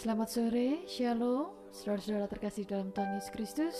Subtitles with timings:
[0.00, 3.76] Selamat sore, Shalom, saudara-saudara terkasih dalam Tuhan Yesus Kristus.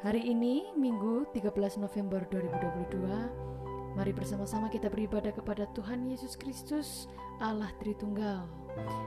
[0.00, 1.52] Hari ini, Minggu 13
[1.84, 7.12] November 2022, mari bersama-sama kita beribadah kepada Tuhan Yesus Kristus,
[7.44, 8.48] Allah Tritunggal.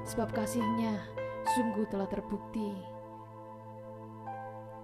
[0.06, 0.94] Sebab kasihnya
[1.58, 2.70] sungguh telah terbukti.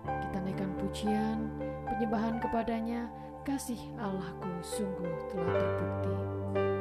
[0.09, 1.53] Kita naikkan pujian,
[1.85, 3.13] penyembahan kepadanya,
[3.45, 6.74] kasih Allahku sungguh telah terbukti.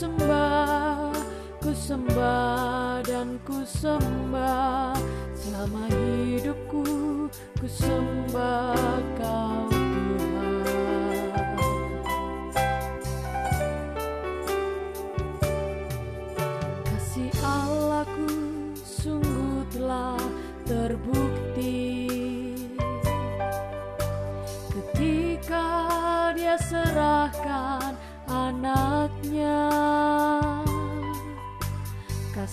[0.00, 1.12] Sembah,
[1.60, 4.96] ku sembah dan ku sembah
[5.36, 7.28] Selama hidupku
[7.60, 10.64] ku sembah kau Tuhan.
[16.88, 18.32] Kasih Allahku
[18.80, 20.16] sungguh telah
[20.64, 22.08] terbukti.
[24.72, 25.68] Ketika
[26.32, 27.29] dia serahkan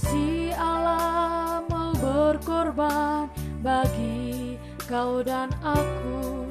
[0.08, 3.28] Kasih Allah mau berkorban
[3.60, 4.56] bagi
[4.88, 6.48] kau dan aku.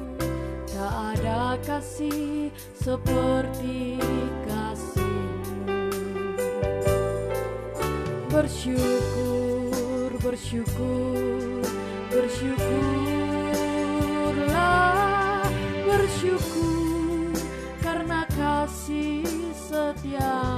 [0.69, 3.97] Tak ada kasih seperti
[4.45, 5.89] kasihmu.
[8.29, 11.65] Bersyukur, bersyukur,
[12.13, 12.61] bersyukurlah
[15.81, 17.33] Bersyukur
[17.81, 19.25] karena kasih
[19.57, 20.56] setiamu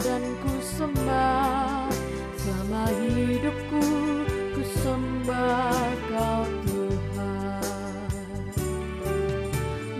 [0.00, 1.90] dan ku sembah.
[2.38, 3.82] Selama hidupku
[4.54, 8.08] ku sembah kau Tuhan.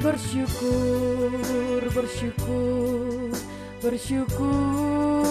[0.00, 3.34] Bersyukur, bersyukur,
[3.84, 5.30] bersyukurlah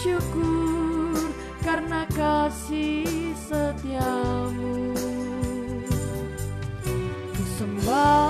[0.00, 1.34] Bersyukur
[1.66, 4.94] karena kasih setiamu.
[7.34, 8.29] Ku sembah,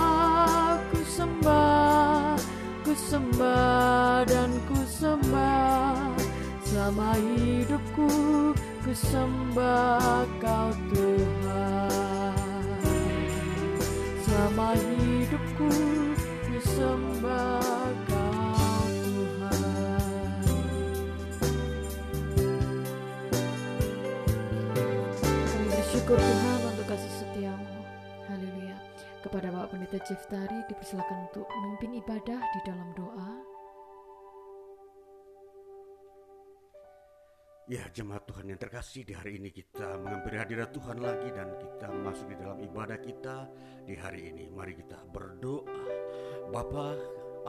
[3.10, 6.14] sembah dan ku sembah
[6.62, 8.06] Selama hidupku
[8.86, 12.38] ku sembah kau Tuhan.
[14.22, 15.70] Selama hidupku
[16.46, 19.58] ku sembah kau Tuhan.
[25.74, 26.59] Bersyukur Tuhan
[29.30, 33.30] Kepada Bapak Pendeta Ciftari dipersilakan untuk memimpin ibadah di dalam doa
[37.70, 41.94] Ya jemaat Tuhan yang terkasih di hari ini kita menghampiri hadirat Tuhan lagi dan kita
[42.02, 43.46] masuk di dalam ibadah kita
[43.86, 44.50] di hari ini.
[44.50, 45.78] Mari kita berdoa.
[46.50, 46.98] Bapa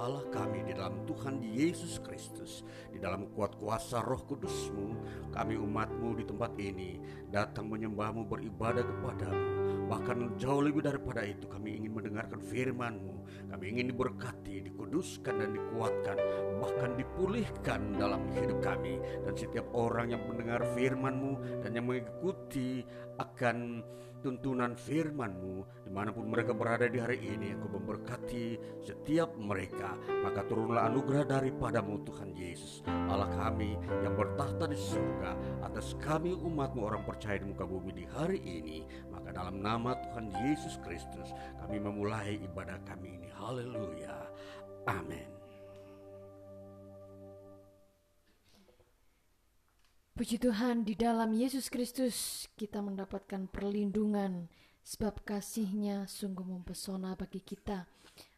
[0.02, 4.98] Allah kami di dalam Tuhan Yesus Kristus Di dalam kuat kuasa roh kudusmu
[5.30, 6.98] Kami umatmu di tempat ini
[7.30, 9.46] Datang menyembahmu beribadah kepadamu.
[9.86, 13.28] Bahkan jauh lebih daripada itu kami ingin mendengarkan firmanmu.
[13.52, 16.18] Kami ingin diberkati, dikuduskan dan dikuatkan
[16.64, 19.00] Bahkan dipulihkan dalam hidup kami.
[19.24, 22.84] Dan setiap orang yang mendengar firmanmu Dan yang mengikuti
[23.20, 23.84] akan
[24.22, 25.84] tuntunan firman-Mu.
[25.84, 29.98] Di mana pun mereka berada di hari ini Engkau memberkati setiap mereka.
[30.22, 32.86] Maka turunlah anugerah daripadamu Tuhan Yesus.
[32.86, 33.76] Allah kami
[34.06, 38.86] yang bertahta di surga atas kami umatmu orang percaya di muka bumi di hari ini.
[39.10, 43.30] Maka dalam nama Tuhan Yesus Kristus kami memulai ibadah kami ini.
[43.34, 44.30] Haleluya.
[44.86, 45.41] Amin
[50.22, 54.46] Puji Tuhan, di dalam Yesus Kristus kita mendapatkan perlindungan
[54.86, 57.90] sebab kasihnya sungguh mempesona bagi kita.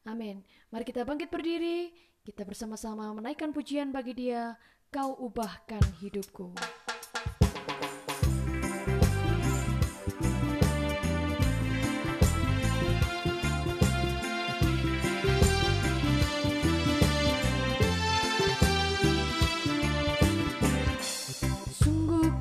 [0.08, 0.48] Amin.
[0.72, 1.92] Mari kita bangkit berdiri,
[2.24, 4.56] kita bersama-sama menaikkan pujian bagi dia,
[4.96, 6.56] kau ubahkan hidupku.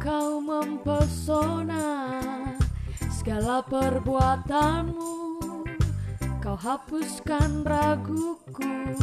[0.02, 2.18] Kau mempesona
[3.06, 5.14] Segala perbuatanmu.
[6.42, 8.98] Kau hapuskan raguku.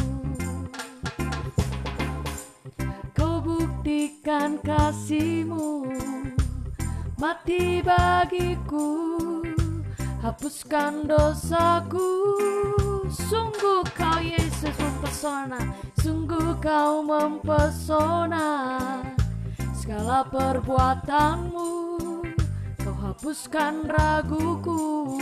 [3.16, 5.88] Kau buktikan kasihmu.
[7.16, 9.40] Mati bagiku.
[10.20, 12.36] Hapuskan dosaku.
[13.08, 15.64] Sungguh kau Yesus mempesona.
[15.96, 18.48] Sungguh kau mempesona
[19.80, 21.72] segala perbuatanmu.
[22.84, 25.16] Kau hapuskan raguku.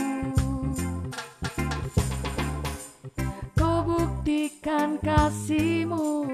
[3.55, 6.27] Kau buktikan kasihmu.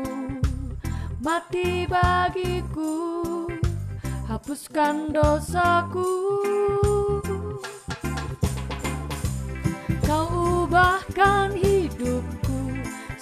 [1.22, 3.46] Mati bagiku.
[4.26, 6.10] Hapuskan dosaku.
[10.02, 12.58] Kau ubahkan hidupku.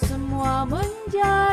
[0.00, 1.43] Semua menjadi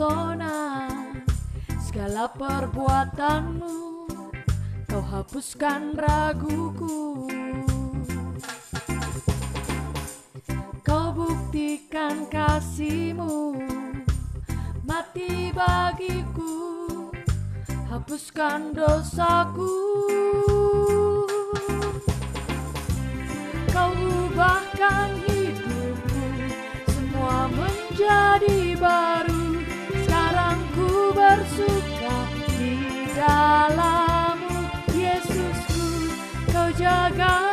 [0.00, 0.88] mempesona
[1.84, 3.76] Segala perbuatanmu
[4.90, 7.28] Kau hapuskan raguku.
[10.82, 13.60] Kau buktikan kasihmu
[14.88, 16.56] Mati bagiku.
[17.86, 19.70] Hapuskan dosaku.
[23.70, 26.22] Kau ubahkan hidupku
[26.90, 29.19] Semua menjadi baru
[36.80, 37.49] Kau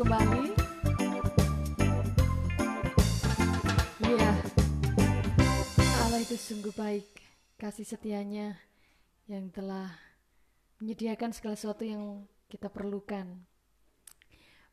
[0.00, 0.56] kembali.
[4.00, 4.32] Iya,
[6.00, 7.04] Allah itu sungguh baik,
[7.60, 8.56] kasih setianya
[9.28, 9.92] yang telah
[10.80, 13.44] menyediakan segala sesuatu yang kita perlukan.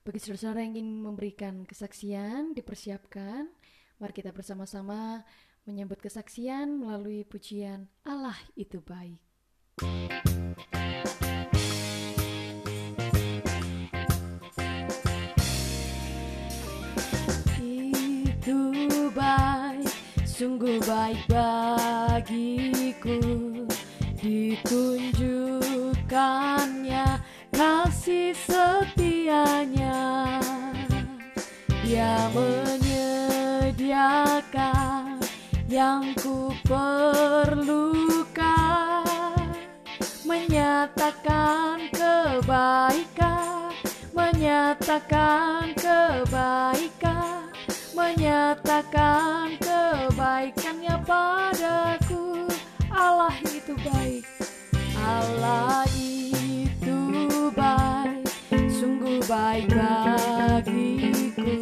[0.08, 3.52] Bagi saudara-saudara yang ingin memberikan kesaksian, dipersiapkan.
[4.00, 5.28] Mari kita bersama-sama
[5.68, 9.20] menyambut kesaksian melalui pujian Allah itu baik.
[9.76, 10.37] Itu baik.
[20.38, 23.18] Sungguh baik bagiku
[24.22, 27.18] ditunjukkannya
[27.50, 29.98] kasih setianya.
[31.82, 35.18] Dia menyediakan
[35.66, 38.38] yang ku perlukan
[40.22, 43.74] menyatakan kebaikan
[44.14, 47.47] menyatakan kebaikan
[47.98, 52.46] menyatakan kebaikannya padaku.
[52.94, 54.22] Allah itu baik.
[55.02, 56.94] Allah itu
[57.58, 58.30] baik.
[58.70, 61.58] Sungguh baik bagiku.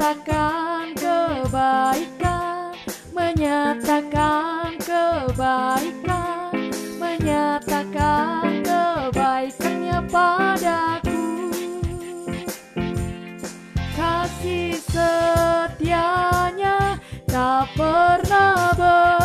[0.00, 2.72] menyatakan kebaikan
[3.12, 6.56] menyatakan kebaikan
[6.96, 11.52] menyatakan kebaikannya padaku.
[13.92, 16.16] Kasih setianya
[17.28, 19.19] tak pernah berubah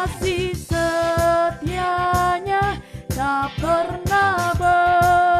[0.00, 1.60] kasih setianya.
[3.12, 5.39] Tak pernah berubah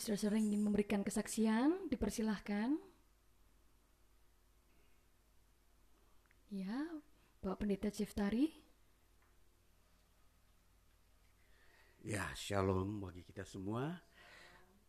[0.00, 2.80] saudara-saudara ingin memberikan kesaksian dipersilahkan.
[6.50, 6.82] Ya
[7.44, 8.50] Bapak Pendeta Ciftari
[12.00, 13.92] Ya, shalom bagi kita semua.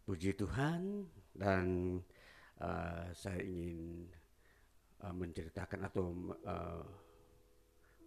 [0.08, 1.12] Puji Tuhan.
[1.36, 2.00] Dan
[2.64, 4.08] uh, saya ingin
[5.04, 6.16] uh, menceritakan atau
[6.48, 6.88] uh,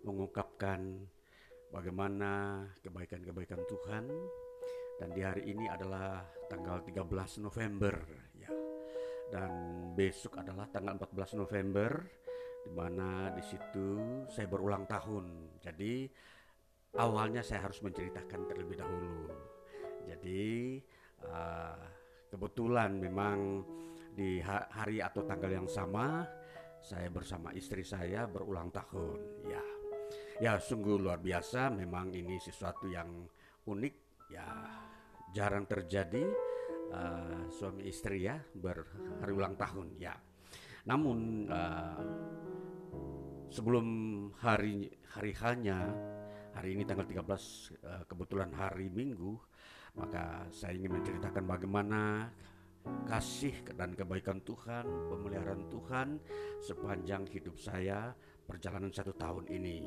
[0.08, 1.04] mengungkapkan
[1.68, 4.08] bagaimana kebaikan-kebaikan Tuhan
[5.00, 7.94] dan di hari ini adalah tanggal 13 November
[8.38, 8.50] ya.
[9.28, 9.50] Dan
[9.98, 11.90] besok adalah tanggal 14 November
[12.64, 13.88] di mana di situ
[14.30, 15.58] saya berulang tahun.
[15.58, 16.06] Jadi
[16.96, 19.28] awalnya saya harus menceritakan terlebih dahulu.
[20.06, 20.78] Jadi
[21.26, 21.84] uh,
[22.30, 23.64] kebetulan memang
[24.14, 26.22] di ha- hari atau tanggal yang sama
[26.84, 29.48] saya bersama istri saya berulang tahun.
[29.48, 29.64] Ya,
[30.38, 31.72] ya sungguh luar biasa.
[31.72, 33.24] Memang ini sesuatu yang
[33.64, 34.03] unik.
[34.34, 34.50] Ya,
[35.30, 36.26] jarang terjadi
[36.90, 39.94] uh, suami istri ya berhari ulang tahun.
[40.02, 40.18] Ya,
[40.90, 42.02] namun uh,
[43.54, 43.86] sebelum
[44.42, 45.86] hari hari hanya
[46.54, 49.38] hari ini tanggal 13 eh, kebetulan hari Minggu
[49.94, 52.30] maka saya ingin menceritakan bagaimana
[53.06, 56.18] kasih dan kebaikan Tuhan pemeliharaan Tuhan
[56.66, 58.10] sepanjang hidup saya
[58.42, 59.86] perjalanan satu tahun ini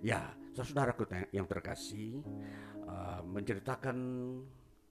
[0.00, 0.32] ya
[0.64, 2.22] saudaraku yang terkasih
[2.86, 3.96] eh, menceritakan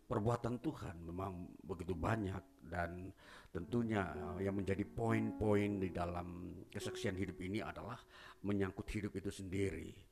[0.08, 3.12] perbuatan Tuhan memang begitu banyak dan
[3.52, 8.00] tentunya eh, yang menjadi poin-poin di dalam kesaksian hidup ini adalah
[8.44, 10.08] menyangkut hidup itu sendiri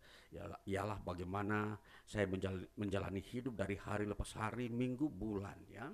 [0.67, 2.27] ialah, bagaimana saya
[2.75, 5.88] menjalani, hidup dari hari lepas hari, minggu, bulan ya.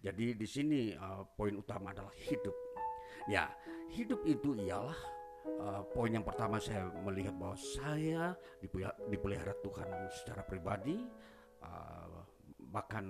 [0.00, 2.56] Jadi di sini uh, poin utama adalah hidup.
[3.28, 3.52] Ya,
[3.92, 4.96] hidup itu ialah
[5.46, 8.36] uh, poin yang pertama saya melihat bahwa saya
[9.08, 11.00] dipelihara, Tuhan secara pribadi
[11.64, 12.24] uh,
[12.70, 13.04] bahkan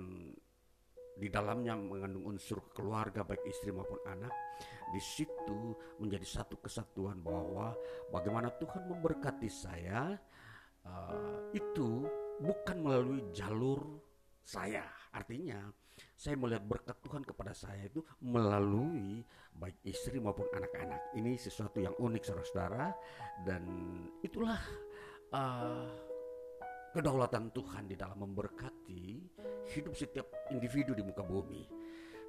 [1.11, 4.31] di dalamnya mengandung unsur keluarga baik istri maupun anak
[4.89, 7.75] di situ menjadi satu kesatuan bahwa
[8.09, 10.15] bagaimana Tuhan memberkati saya
[10.87, 12.07] uh, itu
[12.41, 14.01] bukan melalui jalur
[14.41, 14.83] saya.
[15.11, 15.67] Artinya,
[16.15, 19.25] saya melihat berkat Tuhan kepada saya itu melalui
[19.57, 21.17] baik istri maupun anak-anak.
[21.17, 22.93] Ini sesuatu yang unik, saudara-saudara,
[23.41, 23.63] dan
[24.21, 24.61] itulah
[25.33, 25.89] uh,
[26.93, 29.03] kedaulatan Tuhan di dalam memberkati
[29.73, 31.63] hidup setiap individu di muka bumi.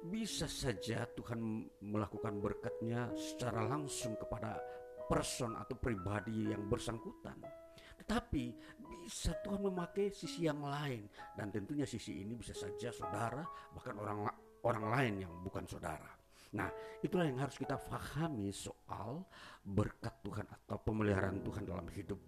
[0.03, 1.39] bisa saja Tuhan
[1.79, 4.59] melakukan berkatnya secara langsung kepada
[5.07, 7.62] person atau pribadi yang bersangkutan.
[8.03, 8.45] Tetapi
[8.83, 11.07] bisa Tuhan memakai sisi yang lain
[11.39, 14.27] dan tentunya sisi ini bisa saja saudara bahkan orang
[14.67, 16.11] orang lain yang bukan saudara.
[16.53, 16.67] Nah,
[16.99, 19.23] itulah yang harus kita fahami soal
[19.63, 22.19] berkat Tuhan atau pemeliharaan Tuhan dalam hidup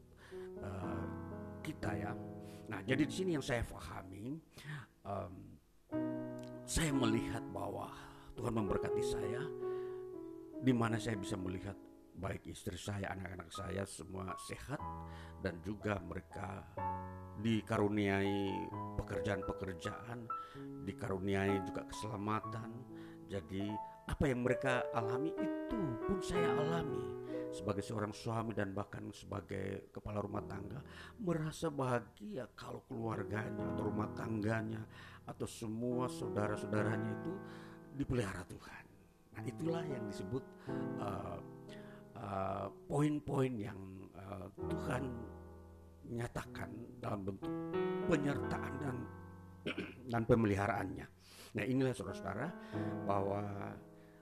[0.64, 1.06] uh,
[1.60, 2.12] kita ya.
[2.72, 4.40] Nah, jadi di sini yang saya fahami,
[5.06, 5.36] um,
[6.66, 7.92] saya melihat bahwa
[8.34, 9.44] Tuhan memberkati saya,
[10.66, 11.78] di mana saya bisa melihat
[12.16, 14.80] baik istri saya, anak-anak saya semua sehat
[15.44, 16.64] dan juga mereka
[17.40, 18.50] dikaruniai
[18.96, 20.26] pekerjaan-pekerjaan,
[20.88, 22.72] dikaruniai juga keselamatan.
[23.26, 23.68] Jadi
[24.06, 30.20] apa yang mereka alami itu pun saya alami sebagai seorang suami dan bahkan sebagai kepala
[30.20, 30.84] rumah tangga
[31.24, 34.84] merasa bahagia kalau keluarganya atau rumah tangganya
[35.24, 37.34] atau semua saudara-saudaranya itu
[37.96, 38.84] dipelihara Tuhan.
[39.36, 40.44] Nah itulah yang disebut
[41.00, 41.40] uh,
[42.20, 43.80] uh, poin-poin yang
[44.16, 45.04] uh, Tuhan
[46.06, 46.70] nyatakan
[47.02, 47.52] dalam bentuk
[48.06, 48.98] penyertaan dan
[50.12, 51.08] dan pemeliharaannya.
[51.56, 52.48] Nah inilah saudara-saudara
[53.08, 53.42] bahwa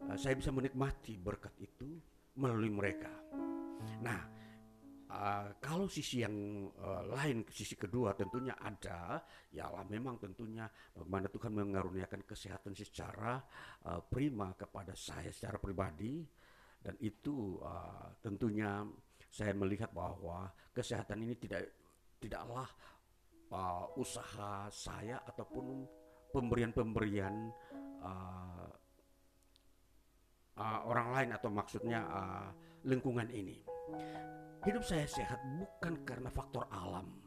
[0.08, 2.00] uh, saya bisa menikmati berkat itu
[2.40, 3.12] melalui mereka.
[4.00, 4.22] Nah
[5.12, 6.36] uh, kalau sisi yang
[6.80, 9.22] uh, lain, sisi kedua tentunya ada,
[9.52, 13.44] ya lah memang tentunya bagaimana Tuhan mengaruniakan kesehatan secara
[13.92, 16.24] uh, prima kepada saya secara pribadi
[16.84, 18.84] dan itu uh, tentunya
[19.32, 21.72] saya melihat bahwa kesehatan ini tidak
[22.20, 22.68] tidaklah
[23.50, 25.88] uh, usaha saya ataupun
[26.36, 27.50] pemberian-pemberian
[28.04, 28.70] uh,
[30.60, 32.48] uh, orang lain atau maksudnya uh,
[32.84, 33.64] lingkungan ini.
[34.64, 37.20] Hidup saya sehat bukan karena faktor alam,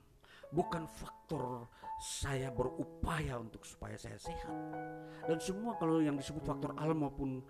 [0.52, 1.68] bukan faktor
[2.00, 4.56] saya berupaya untuk supaya saya sehat.
[5.28, 7.44] Dan semua kalau yang disebut faktor alam maupun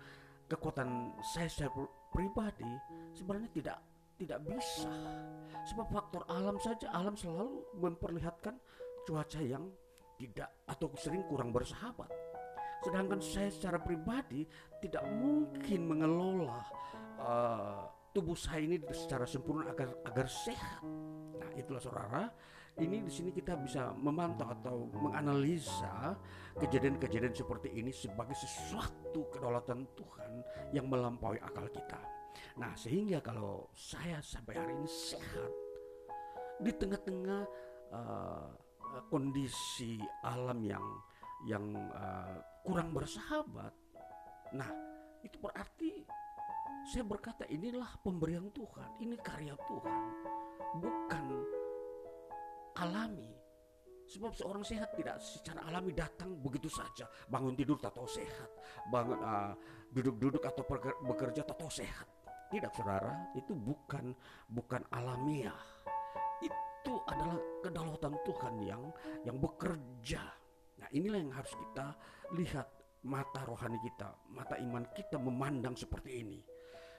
[0.47, 2.67] kekuatan saya secara pribadi
[3.13, 3.77] sebenarnya tidak
[4.17, 4.89] tidak bisa.
[5.69, 8.57] Sebab faktor alam saja alam selalu memperlihatkan
[9.05, 9.69] cuaca yang
[10.17, 12.09] tidak atau sering kurang bersahabat.
[12.81, 14.45] Sedangkan saya secara pribadi
[14.81, 16.61] tidak mungkin mengelola
[17.21, 20.81] uh, tubuh saya ini secara sempurna agar agar sehat.
[21.37, 22.33] Nah itulah saudara
[22.77, 26.13] ini di sini kita bisa memantau atau menganalisa
[26.61, 30.31] kejadian-kejadian seperti ini sebagai sesuatu kedaulatan Tuhan
[30.73, 31.97] yang melampaui akal kita.
[32.61, 35.51] Nah, sehingga kalau saya sampai hari ini sehat
[36.61, 37.43] di tengah-tengah
[37.93, 38.49] uh,
[39.09, 40.85] kondisi alam yang
[41.45, 43.73] yang uh, kurang bersahabat.
[44.53, 44.69] Nah,
[45.21, 46.05] itu berarti
[46.93, 50.03] saya berkata inilah pemberian Tuhan, ini karya Tuhan.
[50.77, 51.25] Bukan
[52.81, 53.33] alami.
[54.07, 57.03] Sebab seorang sehat tidak secara alami datang begitu saja.
[57.27, 58.47] Bangun tidur tak tahu sehat.
[58.87, 59.51] Bangun uh,
[59.91, 60.63] duduk-duduk atau
[61.03, 62.07] bekerja tak tahu sehat.
[62.47, 64.15] Tidak saudara, itu bukan
[64.47, 65.59] bukan alamiah.
[66.39, 68.83] Itu adalah kedaulatan Tuhan yang
[69.27, 70.23] yang bekerja.
[70.79, 71.91] Nah, inilah yang harus kita
[72.39, 72.67] lihat
[73.03, 76.39] mata rohani kita, mata iman kita memandang seperti ini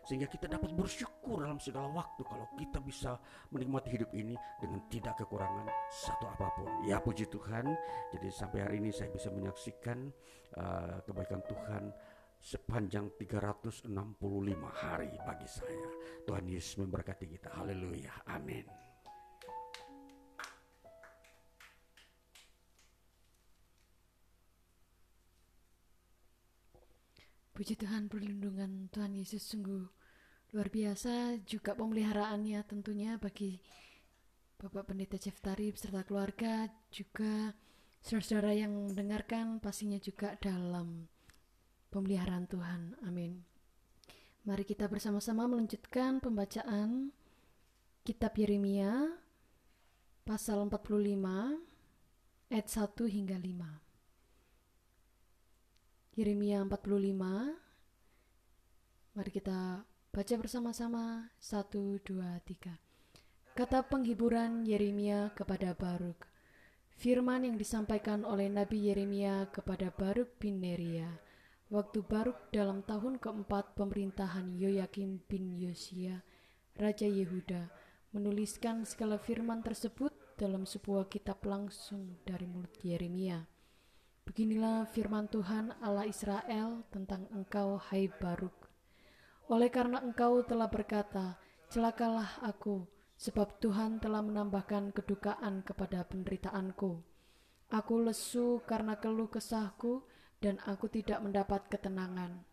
[0.08, 3.20] sehingga kita dapat bersyukur dalam segala waktu kalau kita bisa
[3.52, 6.88] menikmati hidup ini dengan tidak kekurangan satu apa pun.
[6.88, 7.76] Ya puji Tuhan.
[8.16, 10.08] Jadi sampai hari ini saya bisa menyaksikan
[10.56, 11.92] uh, kebaikan Tuhan
[12.40, 13.92] sepanjang 365
[14.72, 15.88] hari bagi saya.
[16.24, 17.52] Tuhan Yesus memberkati kita.
[17.52, 18.24] Haleluya.
[18.32, 18.87] Amin.
[27.58, 29.82] Puji Tuhan perlindungan Tuhan Yesus sungguh
[30.54, 33.58] luar biasa juga pemeliharaannya tentunya bagi
[34.62, 37.50] Bapak Pendeta Ceftari beserta keluarga juga
[37.98, 41.10] saudara-saudara yang mendengarkan pastinya juga dalam
[41.90, 42.94] pemeliharaan Tuhan.
[43.02, 43.42] Amin.
[44.46, 47.10] Mari kita bersama-sama melanjutkan pembacaan
[48.06, 49.18] kitab Yeremia
[50.22, 53.87] pasal 45 ayat 1 hingga 5.
[56.18, 57.14] Yeremia 45
[59.14, 62.74] Mari kita Baca bersama-sama, satu, dua, tiga.
[63.54, 66.26] Kata penghiburan Yeremia kepada Baruk.
[66.98, 71.06] Firman yang disampaikan oleh Nabi Yeremia kepada Baruk bin Neria.
[71.70, 76.26] Waktu Baruk dalam tahun keempat pemerintahan Yoyakim bin Yosia,
[76.74, 77.70] Raja Yehuda,
[78.10, 83.57] menuliskan segala firman tersebut dalam sebuah kitab langsung dari mulut Yeremia.
[84.28, 88.68] Beginilah firman Tuhan Allah Israel tentang engkau, hai Baruk.
[89.48, 91.40] Oleh karena engkau telah berkata,
[91.72, 92.84] celakalah aku,
[93.16, 97.00] sebab Tuhan telah menambahkan kedukaan kepada penderitaanku.
[97.72, 100.04] Aku lesu karena keluh kesahku,
[100.44, 102.44] dan aku tidak mendapat ketenangan.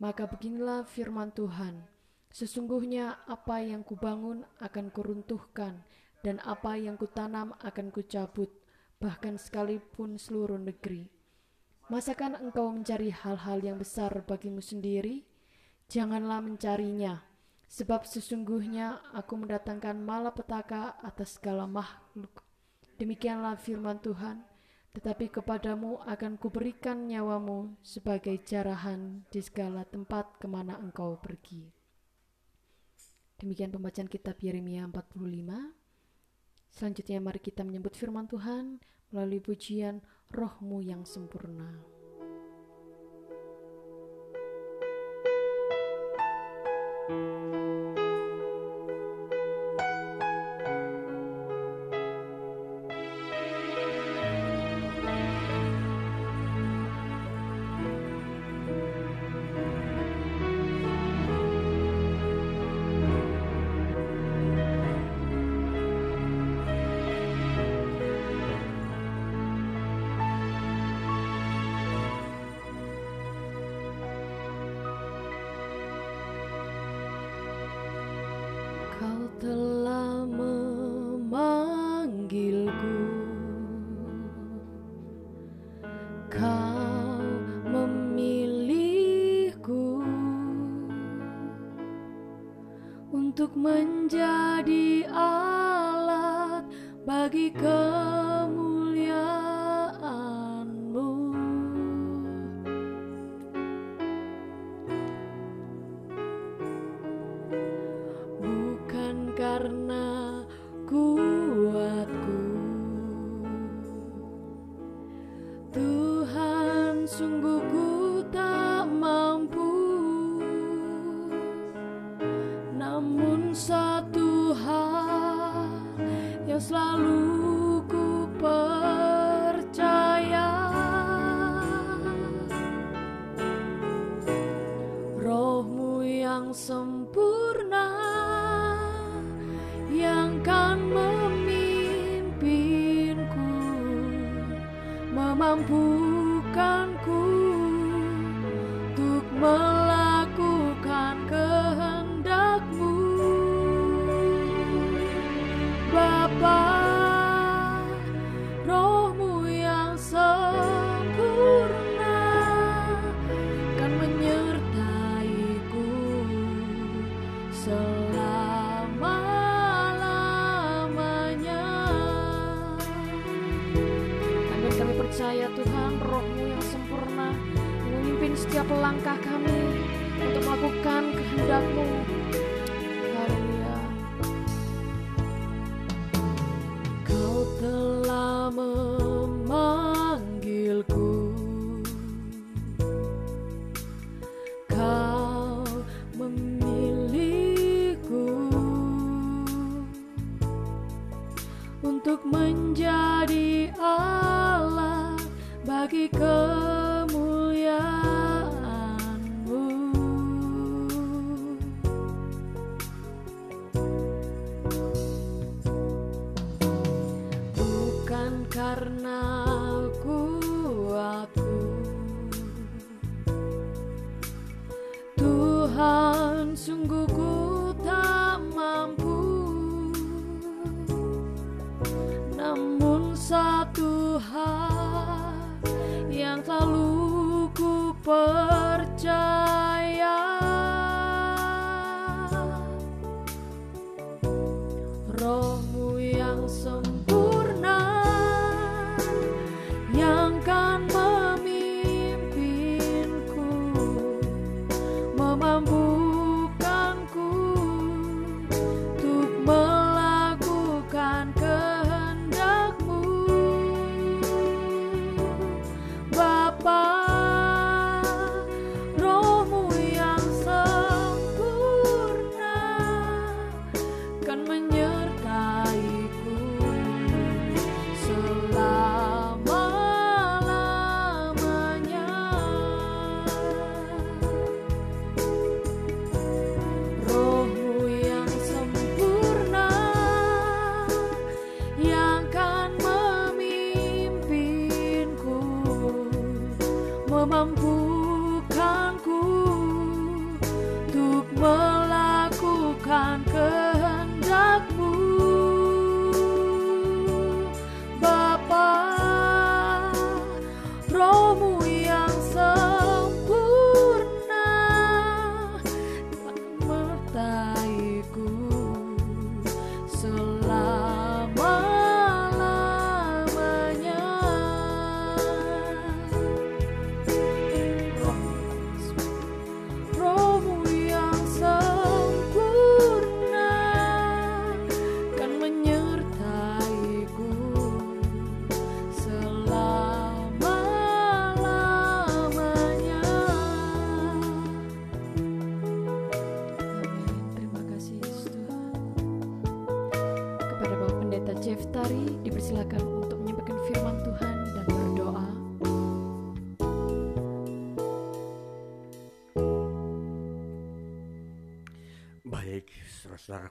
[0.00, 1.84] Maka beginilah firman Tuhan,
[2.32, 5.84] sesungguhnya apa yang kubangun akan kuruntuhkan,
[6.24, 8.48] dan apa yang kutanam akan kucabut,
[8.96, 11.17] bahkan sekalipun seluruh negeri.'
[11.88, 15.24] Masakan engkau mencari hal-hal yang besar bagimu sendiri?
[15.88, 17.24] Janganlah mencarinya,
[17.64, 22.44] sebab sesungguhnya aku mendatangkan malapetaka atas segala makhluk.
[23.00, 24.44] Demikianlah firman Tuhan,
[24.92, 31.72] tetapi kepadamu akan kuberikan nyawamu sebagai jarahan di segala tempat ke mana engkau pergi.
[33.40, 35.72] Demikian pembacaan kitab Yeremia 45.
[36.68, 38.76] Selanjutnya mari kita menyebut firman Tuhan
[39.08, 41.80] melalui pujian rohmu yang sempurna.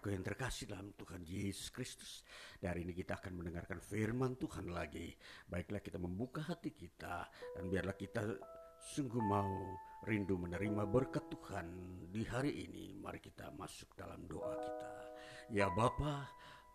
[0.07, 2.11] saudara-saudaraku yang terkasih dalam Tuhan Yesus Kristus.
[2.55, 5.11] Dari ini kita akan mendengarkan firman Tuhan lagi.
[5.43, 8.23] Baiklah kita membuka hati kita dan biarlah kita
[8.95, 9.51] sungguh mau
[10.07, 11.67] rindu menerima berkat Tuhan
[12.07, 12.95] di hari ini.
[12.95, 14.91] Mari kita masuk dalam doa kita.
[15.51, 16.23] Ya Bapa,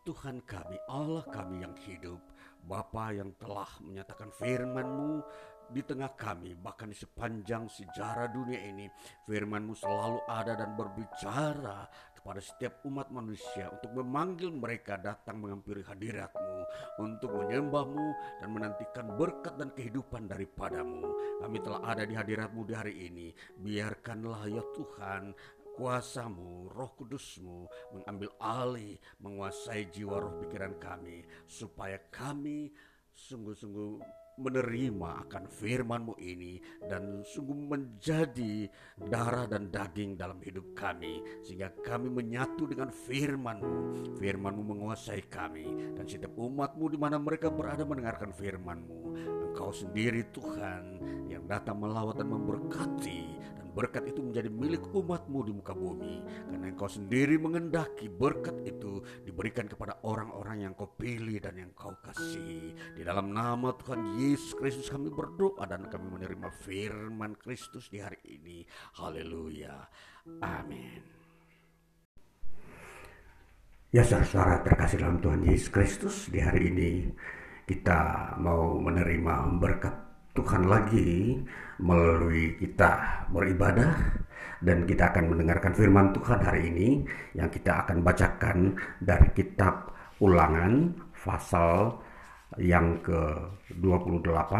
[0.04, 2.20] Tuhan kami, Allah kami yang hidup,
[2.68, 5.24] Bapa yang telah menyatakan firman-Mu
[5.72, 8.92] di tengah kami, bahkan di sepanjang sejarah dunia ini,
[9.24, 11.88] firman-Mu selalu ada dan berbicara
[12.22, 16.58] kepada setiap umat manusia untuk memanggil mereka datang menghampiri hadirat-Mu,
[17.02, 18.06] untuk menyembah-Mu
[18.38, 21.02] dan menantikan berkat dan kehidupan daripadamu.
[21.42, 23.34] Kami telah ada di hadirat-Mu di hari ini.
[23.58, 25.34] Biarkanlah ya Tuhan
[25.74, 32.70] kuasamu, roh kudusmu mengambil alih, menguasai jiwa roh pikiran kami, supaya kami
[33.10, 41.72] sungguh-sungguh menerima akan firman-Mu ini dan sungguh menjadi darah dan daging dalam hidup kami sehingga
[41.84, 43.74] kami menyatu dengan firman-Mu.
[44.16, 49.00] Firman-Mu menguasai kami dan setiap umat-Mu di mana mereka berada mendengarkan firman-Mu.
[49.52, 55.72] Engkau sendiri Tuhan yang datang melawat dan memberkati berkat itu menjadi milik umatmu di muka
[55.72, 56.20] bumi.
[56.48, 61.96] Karena engkau sendiri mengendaki berkat itu diberikan kepada orang-orang yang kau pilih dan yang kau
[62.04, 62.76] kasih.
[62.94, 68.20] Di dalam nama Tuhan Yesus Kristus kami berdoa dan kami menerima firman Kristus di hari
[68.28, 68.64] ini.
[69.00, 69.88] Haleluya.
[70.44, 71.22] Amin.
[73.92, 77.12] Ya saudara-saudara terkasih dalam Tuhan Yesus Kristus di hari ini
[77.68, 79.96] kita mau menerima berkat
[80.32, 81.36] Tuhan lagi
[81.76, 83.92] melalui kita beribadah
[84.64, 86.88] dan kita akan mendengarkan firman Tuhan hari ini
[87.36, 89.92] yang kita akan bacakan dari kitab
[90.22, 91.98] Ulangan pasal
[92.56, 94.52] yang ke-28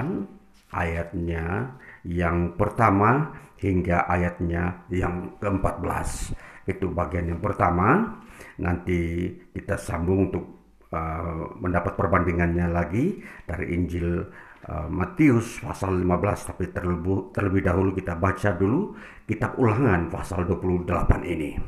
[0.75, 3.31] ayatnya yang pertama
[3.63, 6.35] hingga ayatnya yang ke-14.
[6.67, 8.19] Itu bagian yang pertama.
[8.59, 10.62] Nanti kita sambung untuk
[10.93, 14.29] uh, mendapat perbandingannya lagi dari Injil
[14.63, 18.95] Eh, Matius pasal 15 tapi terlebih, terlebih dahulu kita baca dulu
[19.27, 21.59] kitab ulangan pasal 28 ini.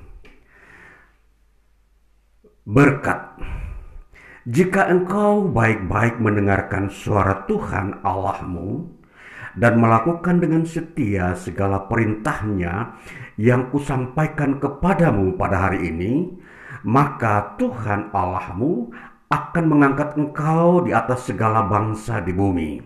[2.62, 3.34] Berkat
[4.46, 8.86] Jika engkau baik-baik mendengarkan suara Tuhan Allahmu
[9.58, 12.94] dan melakukan dengan setia segala perintahnya
[13.40, 16.30] yang kusampaikan kepadamu pada hari ini,
[16.86, 18.92] maka Tuhan Allahmu
[19.34, 22.78] akan mengangkat engkau di atas segala bangsa di bumi.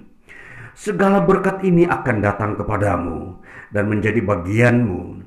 [0.72, 3.36] Segala berkat ini akan datang kepadamu
[3.68, 5.20] dan menjadi bagianmu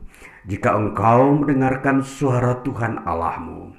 [0.50, 3.78] jika engkau mendengarkan suara Tuhan Allahmu.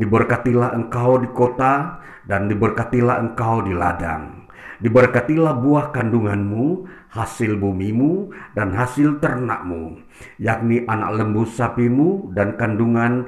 [0.00, 4.48] Diberkatilah engkau di kota dan diberkatilah engkau di ladang.
[4.78, 9.98] Diberkatilah buah kandunganmu, hasil bumimu, dan hasil ternakmu,
[10.38, 13.26] yakni anak lembu sapimu dan kandungan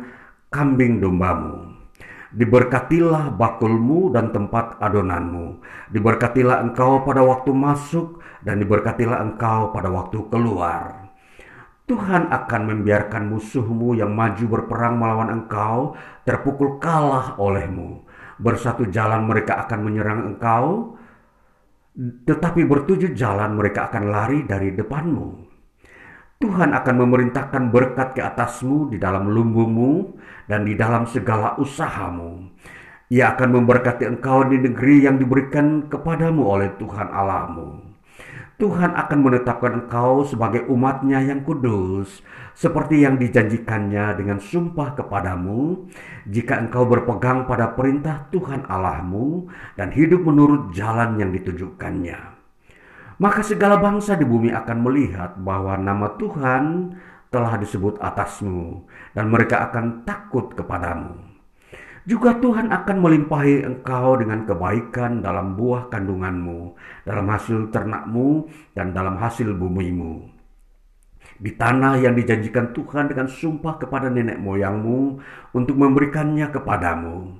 [0.54, 1.69] kambing dombamu
[2.30, 5.58] Diberkatilah bakulmu dan tempat adonanmu.
[5.90, 11.10] Diberkatilah engkau pada waktu masuk dan diberkatilah engkau pada waktu keluar.
[11.90, 18.06] Tuhan akan membiarkan musuhmu yang maju berperang melawan engkau terpukul kalah olehmu.
[18.38, 20.94] Bersatu jalan mereka akan menyerang engkau,
[22.30, 25.50] tetapi bertujuh jalan mereka akan lari dari depanmu.
[26.40, 30.19] Tuhan akan memerintahkan berkat ke atasmu di dalam lumbungmu
[30.50, 32.50] dan di dalam segala usahamu.
[33.06, 37.86] Ia akan memberkati engkau di negeri yang diberikan kepadamu oleh Tuhan Allahmu.
[38.58, 42.20] Tuhan akan menetapkan engkau sebagai umatnya yang kudus,
[42.52, 45.88] seperti yang dijanjikannya dengan sumpah kepadamu,
[46.28, 49.48] jika engkau berpegang pada perintah Tuhan Allahmu
[49.80, 52.40] dan hidup menurut jalan yang ditujukannya
[53.20, 56.96] maka segala bangsa di bumi akan melihat bahwa nama Tuhan
[57.30, 61.30] telah disebut atasmu, dan mereka akan takut kepadamu.
[62.08, 66.74] Juga Tuhan akan melimpahi engkau dengan kebaikan dalam buah kandunganmu,
[67.06, 70.26] dalam hasil ternakmu, dan dalam hasil bumimu.
[71.40, 75.20] Di tanah yang dijanjikan Tuhan dengan sumpah kepada nenek moyangmu
[75.54, 77.36] untuk memberikannya kepadamu.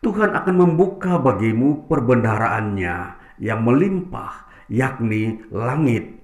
[0.00, 2.96] Tuhan akan membuka bagimu perbendaharaannya
[3.36, 6.20] yang melimpah yakni langit,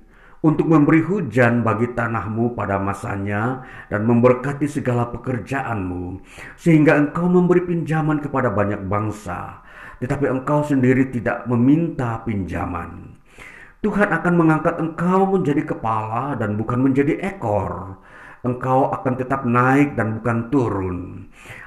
[0.47, 6.23] untuk memberi hujan bagi tanahmu pada masanya dan memberkati segala pekerjaanmu,
[6.55, 9.67] sehingga engkau memberi pinjaman kepada banyak bangsa,
[9.99, 13.19] tetapi engkau sendiri tidak meminta pinjaman.
[13.83, 17.99] Tuhan akan mengangkat engkau menjadi kepala dan bukan menjadi ekor.
[18.47, 20.99] Engkau akan tetap naik dan bukan turun.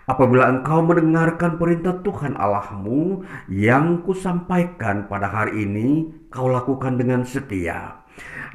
[0.08, 7.99] Apabila engkau mendengarkan perintah Tuhan Allahmu yang kusampaikan pada hari ini, kau lakukan dengan setia.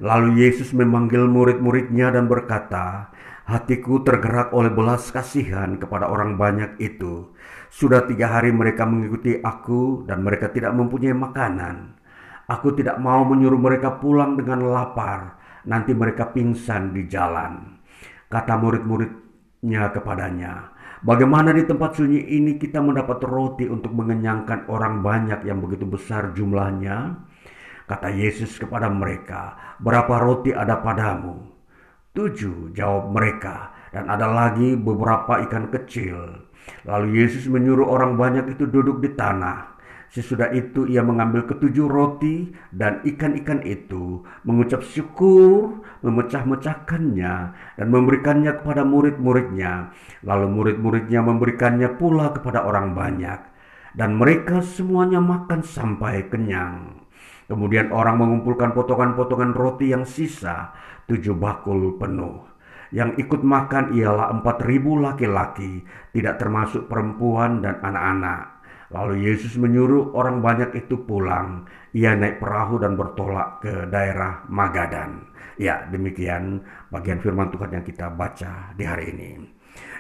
[0.02, 7.36] Lalu Yesus memanggil murid-muridnya dan berkata, Hatiku tergerak oleh belas kasihan kepada orang banyak itu.
[7.67, 11.99] Sudah tiga hari mereka mengikuti aku dan mereka tidak mempunyai makanan.
[12.47, 15.36] Aku tidak mau menyuruh mereka pulang dengan lapar.
[15.67, 17.80] Nanti mereka pingsan di jalan.
[18.32, 20.73] Kata murid-muridnya kepadanya,
[21.04, 26.32] Bagaimana di tempat sunyi ini kita mendapat roti untuk mengenyangkan orang banyak yang begitu besar
[26.32, 27.20] jumlahnya?
[27.84, 31.44] Kata Yesus kepada mereka, berapa roti ada padamu?
[32.16, 36.48] Tujuh, jawab mereka, dan ada lagi beberapa ikan kecil.
[36.88, 39.73] Lalu Yesus menyuruh orang banyak itu duduk di tanah.
[40.13, 47.34] Sesudah itu ia mengambil ketujuh roti dan ikan-ikan itu, mengucap syukur, memecah-mecahkannya,
[47.82, 49.89] dan memberikannya kepada murid-muridnya.
[50.21, 53.41] Lalu murid-muridnya memberikannya pula kepada orang banyak.
[53.97, 57.10] Dan mereka semuanya makan sampai kenyang.
[57.49, 60.78] Kemudian orang mengumpulkan potongan-potongan roti yang sisa,
[61.10, 62.54] tujuh bakul penuh.
[62.93, 65.82] Yang ikut makan ialah empat ribu laki-laki,
[66.13, 68.53] tidak termasuk perempuan dan anak-anak.
[68.93, 71.65] Lalu Yesus menyuruh orang banyak itu pulang.
[71.97, 75.34] Ia naik perahu dan bertolak ke daerah Magadan.
[75.58, 76.62] Ya, demikian
[76.93, 79.29] bagian firman Tuhan yang kita baca di hari ini.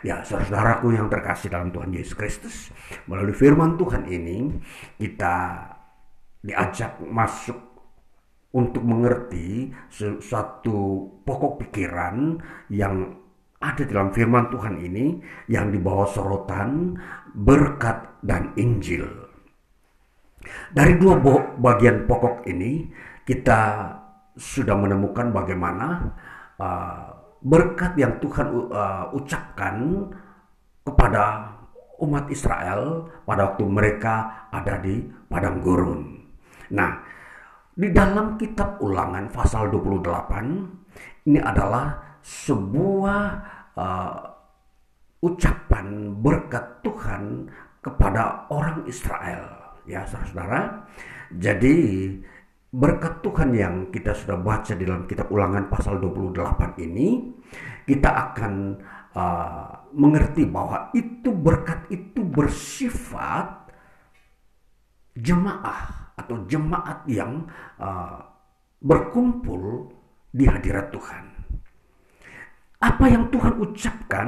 [0.05, 2.55] Ya, saudaraku yang terkasih dalam Tuhan Yesus Kristus,
[3.09, 4.53] melalui firman Tuhan ini
[5.01, 5.65] kita
[6.43, 7.57] diajak masuk
[8.53, 9.73] untuk mengerti
[10.21, 12.37] suatu pokok pikiran
[12.69, 13.22] yang
[13.63, 16.99] ada dalam firman Tuhan ini yang dibawa sorotan
[17.31, 19.07] berkat dan Injil.
[20.75, 21.15] Dari dua
[21.55, 22.91] bagian pokok ini
[23.23, 23.87] kita
[24.35, 26.11] sudah menemukan bagaimana
[26.59, 27.07] uh,
[27.39, 30.11] berkat yang Tuhan uh, ucapkan
[30.83, 31.55] kepada
[32.03, 36.19] umat Israel pada waktu mereka ada di padang gurun.
[36.75, 36.99] Nah,
[37.71, 43.23] di dalam kitab Ulangan pasal 28 ini adalah sebuah
[43.75, 44.17] uh,
[45.23, 47.51] ucapan berkat Tuhan
[47.83, 49.75] kepada orang Israel.
[49.83, 50.87] Ya saudara-saudara.
[51.35, 51.75] Jadi
[52.73, 57.29] berkat Tuhan yang kita sudah baca dalam kitab ulangan pasal 28 ini
[57.85, 58.81] kita akan
[59.13, 63.69] uh, mengerti bahwa itu berkat itu bersifat
[65.13, 67.45] jemaah atau jemaat yang
[67.77, 68.25] uh,
[68.81, 69.93] berkumpul
[70.33, 71.32] di hadirat Tuhan
[72.83, 74.27] apa yang Tuhan ucapkan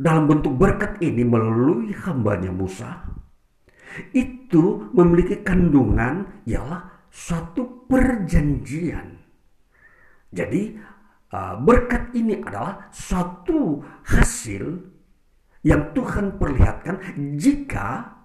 [0.00, 3.04] dalam bentuk berkat ini melalui hambanya Musa
[4.16, 9.18] itu memiliki kandungan ialah suatu perjanjian.
[10.30, 10.76] Jadi
[11.32, 14.64] uh, berkat ini adalah suatu hasil
[15.66, 17.00] yang Tuhan perlihatkan
[17.36, 18.16] jika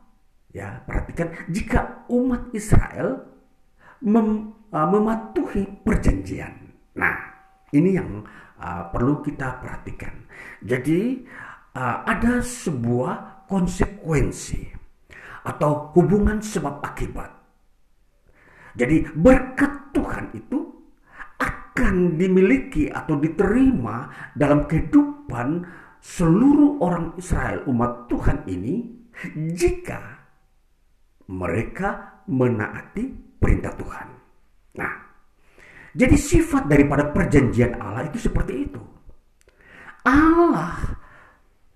[0.53, 3.25] ya perhatikan jika umat Israel
[4.03, 6.53] mem, uh, mematuhi perjanjian.
[6.93, 7.17] Nah,
[7.73, 8.21] ini yang
[8.63, 10.15] uh, perlu kita perhatikan.
[10.63, 11.27] Jadi
[11.75, 14.71] uh, ada sebuah konsekuensi
[15.43, 17.31] atau hubungan sebab akibat.
[18.73, 20.65] Jadi berkat Tuhan itu
[21.37, 25.67] akan dimiliki atau diterima dalam kehidupan
[25.99, 28.87] seluruh orang Israel umat Tuhan ini
[29.53, 30.01] jika
[31.29, 34.07] mereka menaati perintah Tuhan.
[34.79, 34.93] Nah,
[35.93, 38.81] jadi sifat daripada perjanjian Allah itu seperti itu.
[40.03, 40.99] Allah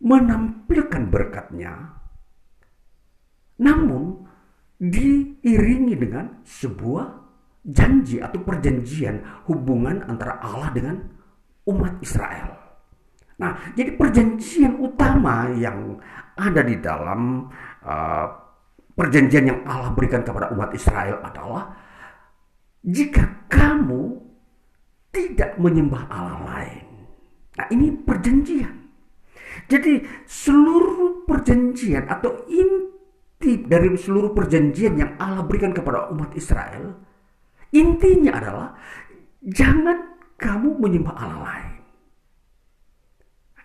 [0.01, 1.95] menampilkan berkatnya,
[3.61, 4.25] namun
[4.77, 7.07] diiringi dengan sebuah
[7.65, 10.97] janji atau perjanjian hubungan antara Allah dengan
[11.69, 12.57] umat Israel.
[13.37, 16.01] Nah, jadi perjanjian utama yang
[16.33, 17.45] ada di dalam
[17.85, 18.25] uh,
[18.97, 21.69] perjanjian yang Allah berikan kepada umat Israel adalah
[22.85, 24.21] jika kamu
[25.13, 26.85] tidak menyembah Allah lain.
[27.57, 28.75] Nah, ini perjanjian.
[29.65, 36.93] Jadi seluruh perjanjian atau inti dari seluruh perjanjian yang Allah berikan kepada umat Israel,
[37.73, 38.69] intinya adalah
[39.41, 41.73] jangan kamu menyembah Allah lain.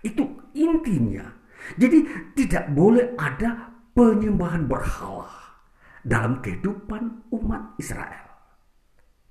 [0.02, 0.24] Itu
[0.56, 1.28] intinya.
[1.78, 2.02] Jadi
[2.34, 5.30] tidak boleh ada penyembahan berhala
[6.02, 8.31] dalam kehidupan umat Israel.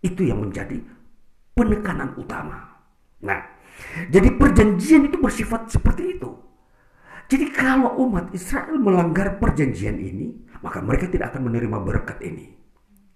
[0.01, 0.81] Itu yang menjadi
[1.53, 2.81] penekanan utama.
[3.21, 3.41] Nah,
[4.09, 6.29] jadi perjanjian itu bersifat seperti itu.
[7.31, 12.51] Jadi kalau umat Israel melanggar perjanjian ini, maka mereka tidak akan menerima berkat ini.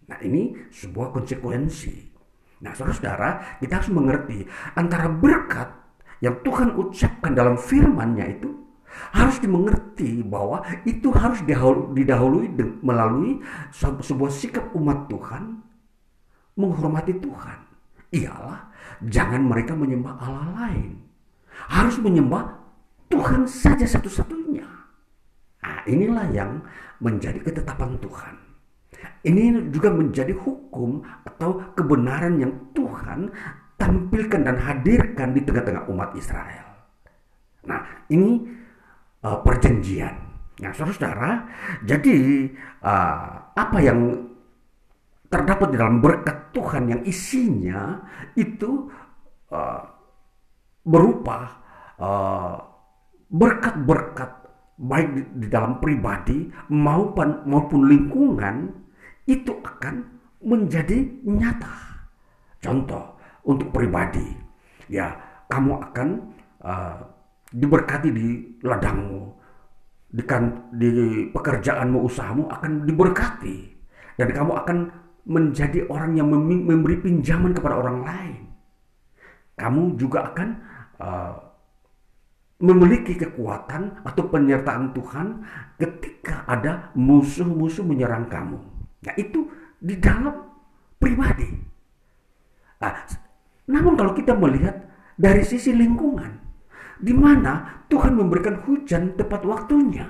[0.06, 2.16] Nah ini sebuah konsekuensi.
[2.62, 4.46] Nah saudara-saudara kita harus mengerti
[4.78, 5.68] antara berkat
[6.24, 8.50] yang Tuhan ucapkan dalam firman-Nya itu
[9.12, 11.44] harus dimengerti bahwa itu harus
[11.92, 12.48] didahului
[12.80, 13.44] melalui
[13.76, 15.60] sebuah sikap umat Tuhan
[16.56, 17.60] menghormati Tuhan.
[18.16, 18.72] Ialah
[19.04, 21.04] jangan mereka menyembah Allah lain.
[21.72, 22.52] Harus menyembah
[23.12, 24.68] Tuhan saja satu-satunya.
[25.64, 26.64] Nah, inilah yang
[27.00, 28.36] menjadi ketetapan Tuhan.
[29.26, 33.34] Ini juga menjadi hukum atau kebenaran yang Tuhan
[33.76, 36.66] tampilkan dan hadirkan di tengah-tengah umat Israel.
[37.66, 37.82] Nah,
[38.14, 38.46] ini
[39.26, 40.16] uh, perjanjian.
[40.62, 41.50] Nah, saudara-saudara,
[41.84, 42.48] jadi
[42.86, 44.30] uh, apa yang
[45.36, 48.00] terdapat di dalam berkat Tuhan yang isinya
[48.40, 48.88] itu
[49.52, 49.84] uh,
[50.88, 51.60] berupa
[53.28, 54.44] berkat-berkat uh,
[54.80, 58.72] baik di, di dalam pribadi maupun maupun lingkungan
[59.28, 60.08] itu akan
[60.40, 61.76] menjadi nyata.
[62.64, 64.26] Contoh untuk pribadi,
[64.88, 65.12] ya
[65.52, 66.08] kamu akan
[66.64, 66.98] uh,
[67.52, 68.28] diberkati di
[68.64, 69.36] ladangmu,
[70.10, 70.90] di, kan, di
[71.30, 73.58] pekerjaanmu, usahamu akan diberkati,
[74.18, 74.78] dan kamu akan
[75.26, 78.42] menjadi orang yang memberi pinjaman kepada orang lain.
[79.58, 80.50] Kamu juga akan
[81.02, 81.34] uh,
[82.62, 85.28] memiliki kekuatan atau penyertaan Tuhan
[85.76, 88.60] ketika ada musuh-musuh menyerang kamu.
[89.06, 89.50] Nah itu
[89.82, 90.46] di dalam
[91.02, 91.50] pribadi.
[92.80, 92.94] Nah,
[93.70, 96.32] namun kalau kita melihat dari sisi lingkungan,
[97.00, 100.08] di mana Tuhan memberikan hujan tepat waktunya.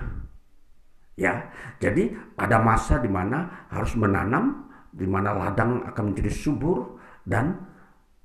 [1.15, 1.47] Ya,
[1.79, 4.64] jadi ada masa di mana harus menanam,
[4.95, 6.95] di mana ladang akan menjadi subur
[7.27, 7.59] dan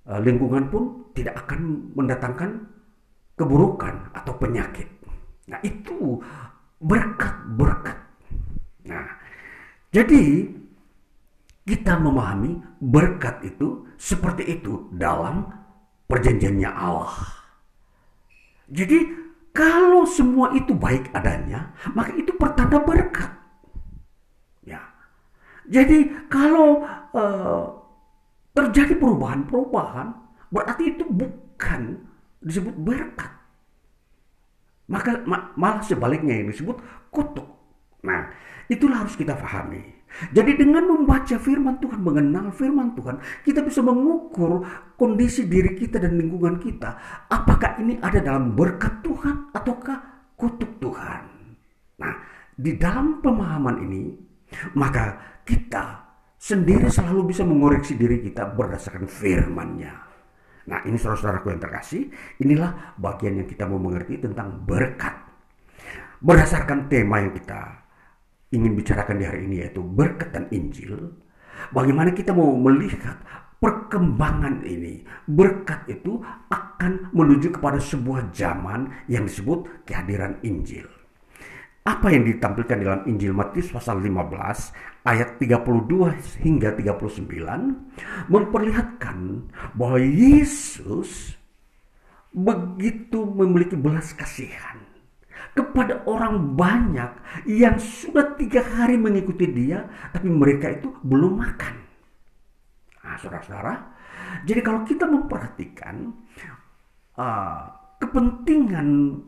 [0.07, 2.51] e, lingkungan pun tidak akan mendatangkan
[3.35, 4.87] keburukan atau penyakit.
[5.51, 6.23] Nah, itu
[6.79, 7.99] berkat-berkat.
[8.87, 9.09] Nah,
[9.91, 10.47] jadi
[11.67, 15.51] kita memahami berkat itu seperti itu dalam
[16.07, 17.15] perjanjiannya Allah.
[18.71, 18.99] Jadi
[19.51, 23.40] kalau semua itu baik adanya, maka itu pertanda berkat.
[25.71, 26.83] Jadi kalau
[27.15, 27.65] uh,
[28.51, 30.11] terjadi perubahan-perubahan,
[30.51, 32.03] berarti itu bukan
[32.43, 33.31] disebut berkat.
[34.91, 35.23] Maka
[35.55, 36.83] malah sebaliknya yang disebut
[37.15, 37.47] kutuk.
[38.03, 38.27] Nah,
[38.67, 40.01] itulah harus kita pahami.
[40.35, 44.67] Jadi dengan membaca firman Tuhan, mengenal firman Tuhan, kita bisa mengukur
[44.99, 46.99] kondisi diri kita dan lingkungan kita.
[47.31, 49.99] Apakah ini ada dalam berkat Tuhan ataukah
[50.35, 51.23] kutuk Tuhan?
[52.03, 52.15] Nah,
[52.59, 54.03] di dalam pemahaman ini,
[54.75, 55.85] maka kita
[56.39, 59.95] sendiri selalu bisa mengoreksi diri kita berdasarkan firman-Nya.
[60.71, 62.03] Nah, ini saudara-saudaraku yang terkasih,
[62.39, 65.19] inilah bagian yang kita mau mengerti tentang berkat.
[66.23, 67.83] Berdasarkan tema yang kita
[68.55, 70.95] ingin bicarakan di hari ini yaitu berkat dan Injil.
[71.75, 73.19] Bagaimana kita mau melihat
[73.59, 75.03] perkembangan ini.
[75.27, 81.00] Berkat itu akan menuju kepada sebuah zaman yang disebut kehadiran Injil.
[81.91, 89.19] Apa yang ditampilkan dalam Injil Matius pasal 15 ayat 32 hingga 39 memperlihatkan
[89.75, 91.35] bahwa Yesus
[92.31, 94.79] begitu memiliki belas kasihan
[95.51, 97.11] kepada orang banyak
[97.51, 99.83] yang sudah tiga hari mengikuti dia,
[100.15, 101.75] tapi mereka itu belum makan.
[103.03, 103.75] Nah, saudara-saudara,
[104.47, 106.15] jadi kalau kita memperhatikan
[107.19, 107.67] uh,
[107.99, 109.19] kepentingan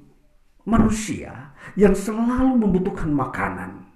[0.66, 3.86] manusia yang selalu membutuhkan makanan,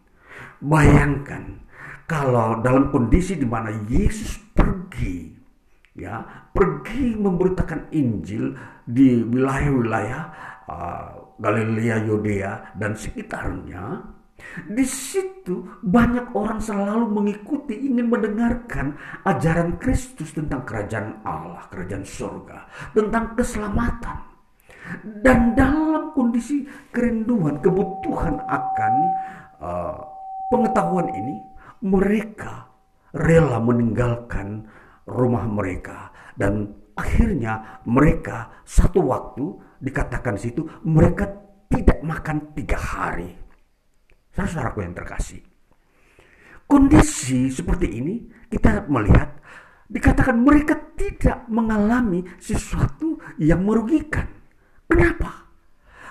[0.62, 1.62] bayangkan
[2.06, 5.34] kalau dalam kondisi di mana Yesus pergi,
[5.98, 6.22] ya
[6.54, 8.54] pergi memberitakan Injil
[8.86, 10.22] di wilayah-wilayah
[10.70, 14.16] uh, Galilea, Yudea, dan sekitarnya,
[14.70, 18.96] di situ banyak orang selalu mengikuti, ingin mendengarkan
[19.26, 22.58] ajaran Kristus tentang kerajaan Allah, kerajaan surga,
[22.94, 24.35] tentang keselamatan.
[25.02, 26.64] Dan dalam kondisi
[26.94, 28.94] kerinduan, kebutuhan akan
[29.60, 29.98] uh,
[30.52, 31.36] pengetahuan ini,
[31.82, 32.70] mereka
[33.16, 34.68] rela meninggalkan
[35.06, 39.44] rumah mereka dan akhirnya mereka satu waktu
[39.80, 41.28] dikatakan situ mereka
[41.70, 43.32] tidak makan tiga hari.
[44.32, 45.42] Saudara-saudaraku yang terkasih.
[46.66, 48.14] Kondisi seperti ini
[48.50, 49.38] kita melihat
[49.86, 54.26] dikatakan mereka tidak mengalami sesuatu yang merugikan.
[54.86, 55.50] Kenapa?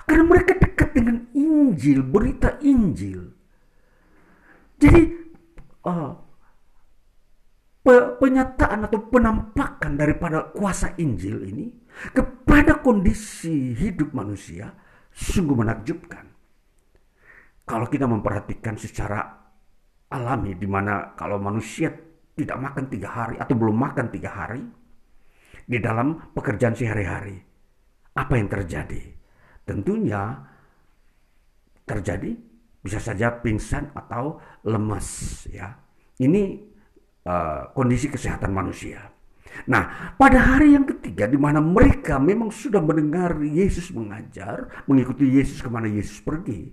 [0.06, 3.32] Karena mereka dekat dengan Injil, berita Injil.
[4.76, 5.02] Jadi
[5.88, 6.12] uh,
[8.20, 11.66] penyataan atau penampakan daripada kuasa Injil ini
[12.12, 14.74] kepada kondisi hidup manusia
[15.14, 16.26] sungguh menakjubkan.
[17.66, 19.22] Kalau kita memperhatikan secara
[20.12, 21.90] alami di mana kalau manusia
[22.36, 24.62] tidak makan tiga hari atau belum makan tiga hari
[25.66, 27.42] di dalam pekerjaan sehari-hari,
[28.16, 29.12] apa yang terjadi?
[29.68, 30.40] Tentunya
[31.84, 32.32] terjadi
[32.80, 35.76] bisa saja pingsan atau lemas ya.
[36.16, 36.42] Ini
[37.28, 39.12] uh, kondisi kesehatan manusia.
[39.66, 45.64] Nah, pada hari yang ketiga di mana mereka memang sudah mendengar Yesus mengajar, mengikuti Yesus
[45.64, 46.72] ke mana Yesus pergi.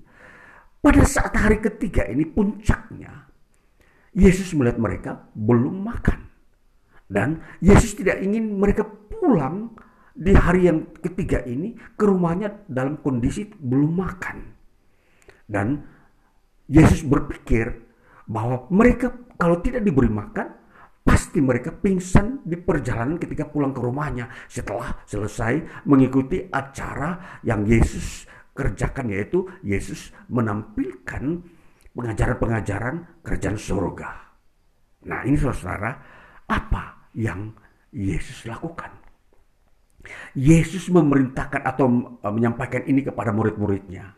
[0.84, 3.32] Pada saat hari ketiga ini puncaknya,
[4.12, 6.28] Yesus melihat mereka belum makan.
[7.08, 9.72] Dan Yesus tidak ingin mereka pulang
[10.14, 14.38] di hari yang ketiga ini ke rumahnya dalam kondisi belum makan.
[15.44, 15.82] Dan
[16.70, 17.70] Yesus berpikir
[18.30, 20.48] bahwa mereka kalau tidak diberi makan,
[21.04, 28.24] pasti mereka pingsan di perjalanan ketika pulang ke rumahnya setelah selesai mengikuti acara yang Yesus
[28.56, 31.44] kerjakan yaitu Yesus menampilkan
[31.92, 34.10] pengajaran-pengajaran kerajaan surga.
[35.04, 35.92] Nah ini saudara,
[36.48, 37.52] apa yang
[37.92, 39.03] Yesus lakukan?
[40.36, 41.88] Yesus memerintahkan atau
[42.28, 44.16] menyampaikan ini kepada murid-muridnya.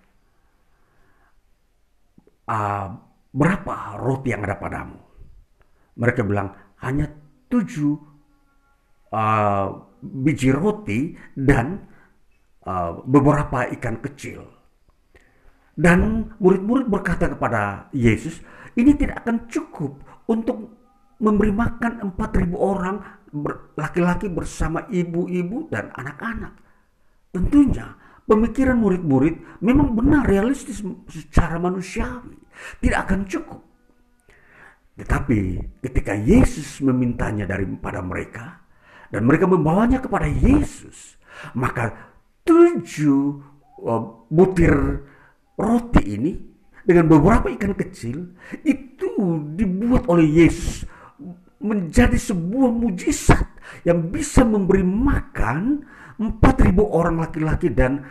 [2.45, 2.87] Uh,
[3.33, 5.01] berapa roti yang ada padamu?
[5.97, 7.09] Mereka bilang hanya
[7.49, 7.93] tujuh
[9.13, 9.67] uh,
[10.01, 11.85] biji roti dan
[12.65, 14.45] uh, beberapa ikan kecil.
[15.75, 18.39] Dan murid-murid berkata kepada Yesus,
[18.79, 19.99] ini tidak akan cukup
[20.31, 20.71] untuk
[21.19, 22.99] memberi makan empat ribu orang
[23.75, 26.53] laki-laki bersama ibu-ibu dan anak-anak.
[27.35, 30.79] Tentunya pemikiran murid-murid memang benar realistis
[31.11, 32.39] secara manusiawi.
[32.79, 33.61] Tidak akan cukup.
[34.95, 35.39] Tetapi
[35.83, 38.63] ketika Yesus memintanya daripada mereka
[39.11, 41.19] dan mereka membawanya kepada Yesus,
[41.51, 41.91] maka
[42.47, 43.43] tujuh
[43.83, 45.03] uh, butir
[45.59, 46.33] roti ini
[46.85, 49.11] dengan beberapa ikan kecil itu
[49.57, 50.87] dibuat oleh Yesus
[51.65, 53.47] menjadi sebuah mujizat
[53.81, 55.81] yang bisa memberi makan
[56.15, 58.05] 4.000 orang laki-laki dan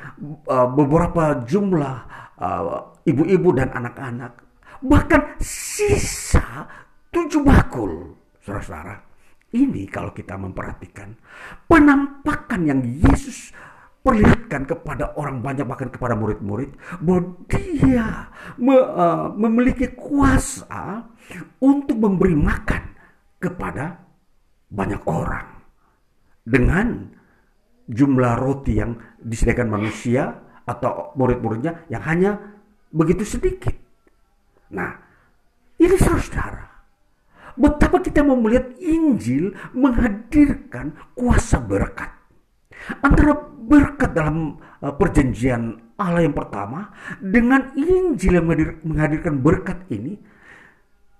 [0.51, 1.97] uh, beberapa jumlah
[2.37, 4.45] uh, ibu-ibu uh, dan anak-anak
[4.85, 6.69] bahkan sisa
[7.09, 8.21] tujuh bakul.
[8.45, 9.01] Saudara-saudara,
[9.57, 11.17] ini kalau kita memperhatikan
[11.65, 13.57] penampakan yang Yesus
[14.05, 18.29] perlihatkan kepada orang banyak bahkan kepada murid-murid bahwa dia
[18.61, 21.09] me, uh, memiliki kuasa
[21.57, 22.94] untuk memberi makan
[23.45, 24.01] kepada
[24.73, 25.61] banyak orang
[26.49, 27.13] dengan
[27.85, 32.41] jumlah roti yang disediakan manusia atau murid-muridnya yang hanya
[32.89, 33.77] begitu sedikit.
[34.73, 34.97] Nah,
[35.77, 36.73] ini saudara.
[37.55, 42.11] Betapa kita mau melihat Injil menghadirkan kuasa berkat.
[42.99, 46.91] Antara berkat dalam uh, perjanjian Allah yang pertama
[47.23, 48.47] dengan Injil yang
[48.83, 50.19] menghadirkan berkat ini,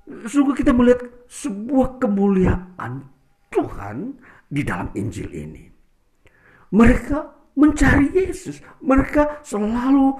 [0.05, 3.09] sungguh kita melihat sebuah kemuliaan
[3.49, 3.97] Tuhan
[4.49, 5.65] di dalam Injil ini.
[6.75, 7.19] Mereka
[7.55, 10.19] mencari Yesus, mereka selalu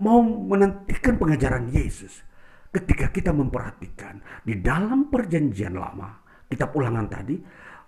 [0.00, 2.24] mau menantikan pengajaran Yesus
[2.72, 7.36] ketika kita memperhatikan di dalam perjanjian lama, kita ulangan tadi,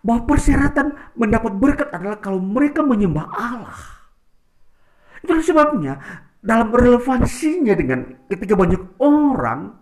[0.03, 3.81] bahwa persyaratan mendapat berkat adalah kalau mereka menyembah Allah.
[5.23, 5.95] Itulah sebabnya
[6.43, 9.82] dalam relevansinya dengan ketika banyak orang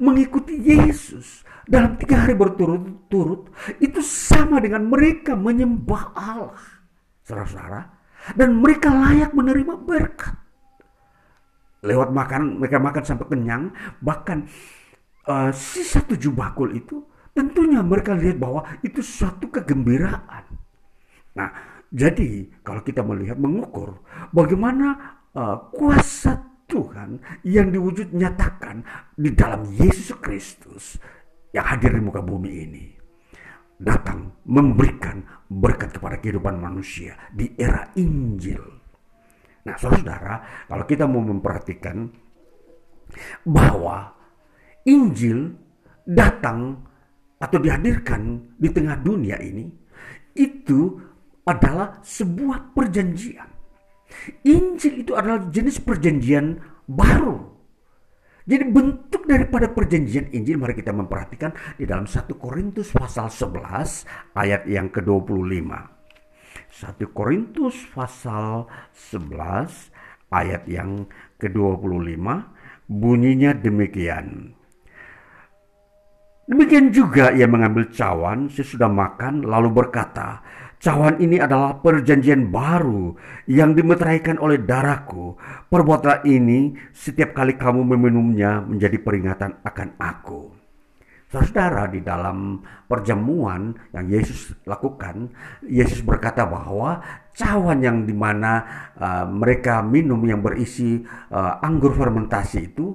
[0.00, 6.62] mengikuti Yesus dalam tiga hari berturut-turut itu sama dengan mereka menyembah Allah.
[7.24, 7.94] Saudara-saudara,
[8.32, 10.44] dan mereka layak menerima berkat
[11.84, 13.68] lewat makan mereka makan sampai kenyang
[14.00, 14.48] bahkan
[15.28, 17.04] uh, sisa tujuh bakul itu
[17.36, 20.48] tentunya mereka lihat bahwa itu suatu kegembiraan
[21.36, 21.52] nah
[21.92, 24.00] jadi kalau kita melihat mengukur
[24.32, 28.82] bagaimana uh, kuasa Tuhan yang diwujud nyatakan
[29.14, 30.96] di dalam Yesus Kristus
[31.52, 32.84] yang hadir di muka bumi ini
[33.78, 38.84] datang memberikan berkat kepada kehidupan manusia di era Injil
[39.64, 42.04] Nah, saudara, kalau kita mau memperhatikan
[43.48, 44.12] bahwa
[44.84, 45.56] Injil
[46.04, 46.84] datang
[47.40, 49.64] atau dihadirkan di tengah dunia ini,
[50.36, 51.00] itu
[51.48, 53.53] adalah sebuah perjanjian.
[54.44, 57.54] Injil itu adalah jenis perjanjian baru.
[58.44, 64.68] Jadi bentuk daripada perjanjian Injil mari kita memperhatikan di dalam 1 Korintus pasal 11 ayat
[64.68, 65.64] yang ke-25.
[66.68, 69.88] 1 Korintus pasal 11
[70.28, 71.08] ayat yang
[71.40, 72.20] ke-25
[72.84, 74.52] bunyinya demikian.
[76.44, 80.44] Demikian juga ia mengambil cawan sesudah makan lalu berkata,
[80.84, 83.16] Cawan ini adalah perjanjian baru
[83.48, 85.32] yang dimeteraikan oleh darahku.
[85.72, 90.52] Perbuatan ini setiap kali kamu meminumnya menjadi peringatan akan aku.
[91.32, 95.32] Saudara, di dalam perjamuan yang Yesus lakukan,
[95.64, 97.00] Yesus berkata bahwa
[97.32, 98.52] cawan yang di mana
[99.00, 101.00] uh, mereka minum yang berisi
[101.32, 102.92] uh, anggur fermentasi itu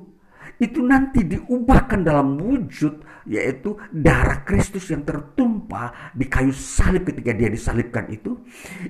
[0.61, 7.53] itu nanti diubahkan dalam wujud yaitu darah Kristus yang tertumpah di kayu salib ketika dia
[7.53, 8.41] disalibkan itu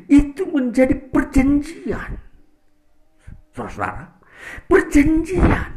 [0.08, 2.16] itu menjadi perjanjian.
[3.52, 4.20] Saudara
[4.72, 5.72] perjanjian.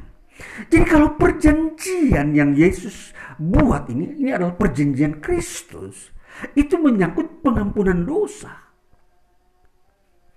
[0.71, 6.11] Jadi kalau perjanjian yang Yesus buat ini ini adalah perjanjian Kristus
[6.59, 8.51] itu menyangkut pengampunan dosa.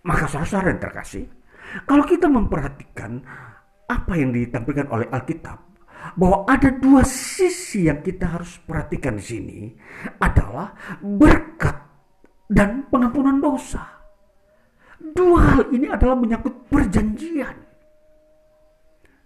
[0.05, 1.25] Maka saudara yang terkasih
[1.89, 3.25] kalau kita memperhatikan
[3.89, 5.64] apa yang ditampilkan oleh Alkitab
[6.13, 9.59] bahwa ada dua sisi yang kita harus perhatikan di sini
[10.21, 10.69] adalah
[11.01, 11.77] berkat
[12.45, 13.81] dan pengampunan dosa.
[15.01, 17.57] Dua hal ini adalah menyangkut perjanjian.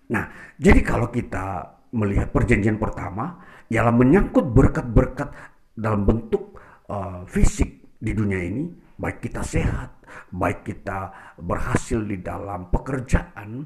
[0.10, 0.26] Nah,
[0.58, 3.38] jadi kalau kita melihat perjanjian pertama
[3.70, 5.30] ialah menyangkut berkat-berkat
[5.78, 6.58] dalam bentuk
[6.90, 8.66] uh, fisik di dunia ini,
[8.98, 10.04] baik kita sehat,
[10.34, 13.64] baik kita berhasil di dalam pekerjaan,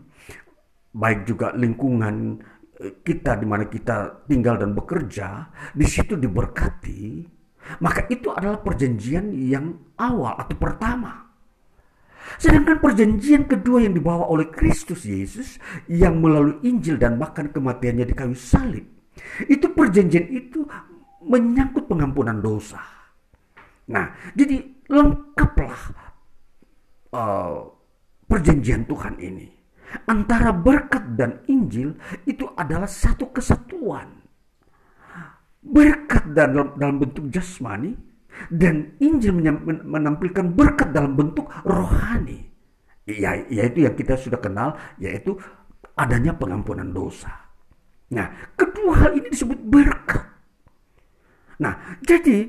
[0.93, 2.37] baik juga lingkungan
[3.03, 7.23] kita di mana kita tinggal dan bekerja, di situ diberkati,
[7.79, 11.23] maka itu adalah perjanjian yang awal atau pertama.
[12.39, 15.59] Sedangkan perjanjian kedua yang dibawa oleh Kristus Yesus
[15.91, 18.87] yang melalui Injil dan bahkan kematiannya di kayu salib.
[19.45, 20.65] Itu perjanjian itu
[21.23, 22.81] menyangkut pengampunan dosa.
[23.91, 25.79] Nah, jadi lengkaplah
[27.11, 27.69] uh,
[28.27, 29.52] perjanjian Tuhan ini
[30.09, 34.21] antara berkat dan Injil itu adalah satu kesatuan.
[35.63, 37.95] Berkat dalam, dalam bentuk jasmani
[38.51, 39.39] dan Injil
[39.87, 42.51] menampilkan berkat dalam bentuk rohani.
[43.03, 45.35] Ya, yaitu yang kita sudah kenal, yaitu
[45.99, 47.31] adanya pengampunan dosa.
[48.13, 50.23] Nah, kedua hal ini disebut berkat.
[51.59, 52.47] Nah, jadi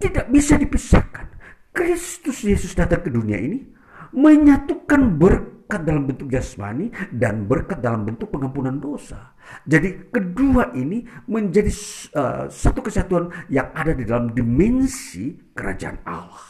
[0.00, 1.26] tidak bisa dipisahkan.
[1.74, 3.58] Kristus Yesus datang ke dunia ini
[4.14, 9.34] menyatukan berkat berkat dalam bentuk jasmani dan berkat dalam bentuk pengampunan dosa.
[9.66, 11.66] Jadi kedua ini menjadi
[12.14, 16.46] uh, satu kesatuan yang ada di dalam dimensi kerajaan Allah.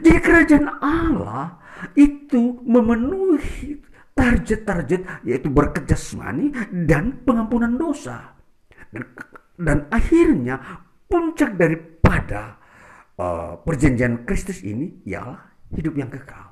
[0.00, 1.60] Jadi kerajaan Allah
[2.00, 3.76] itu memenuhi
[4.16, 6.48] target-target yaitu berkat jasmani
[6.88, 8.32] dan pengampunan dosa.
[8.88, 9.04] Dan,
[9.60, 12.56] dan akhirnya puncak daripada
[13.20, 15.44] uh, perjanjian Kristus ini ialah
[15.76, 16.47] hidup yang kekal.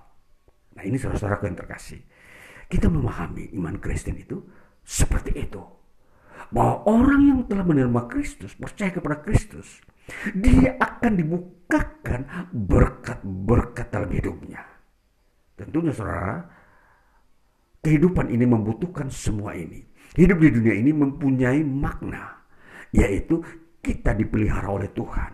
[0.76, 2.00] Nah ini saudara-saudaraku yang terkasih.
[2.68, 4.44] Kita memahami iman Kristen itu
[4.84, 5.62] seperti itu.
[6.52, 9.82] Bahwa orang yang telah menerima Kristus, percaya kepada Kristus,
[10.36, 12.20] dia akan dibukakan
[12.52, 14.62] berkat-berkat dalam hidupnya.
[15.56, 16.46] Tentunya saudara,
[17.82, 19.82] kehidupan ini membutuhkan semua ini.
[20.14, 22.46] Hidup di dunia ini mempunyai makna,
[22.94, 23.42] yaitu
[23.82, 25.32] kita dipelihara oleh Tuhan.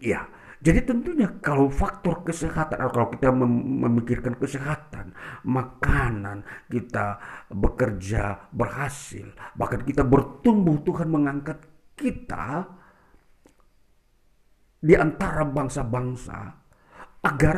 [0.00, 0.24] Ya,
[0.62, 5.10] jadi tentunya kalau faktor kesehatan atau kalau kita memikirkan kesehatan,
[5.42, 7.18] makanan, kita
[7.50, 9.26] bekerja berhasil,
[9.58, 11.58] bahkan kita bertumbuh Tuhan mengangkat
[11.98, 12.62] kita
[14.78, 16.38] di antara bangsa-bangsa
[17.26, 17.56] agar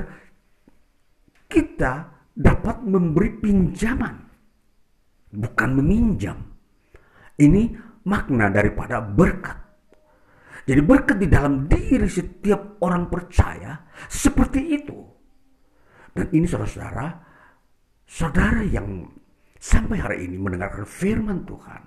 [1.49, 4.17] kita dapat memberi pinjaman
[5.29, 6.39] bukan meminjam.
[7.37, 7.75] Ini
[8.07, 9.64] makna daripada berkat.
[10.65, 14.97] Jadi berkat di dalam diri setiap orang percaya seperti itu.
[16.15, 17.07] Dan ini saudara-saudara,
[18.09, 19.05] saudara yang
[19.61, 21.83] sampai hari ini mendengarkan firman Tuhan,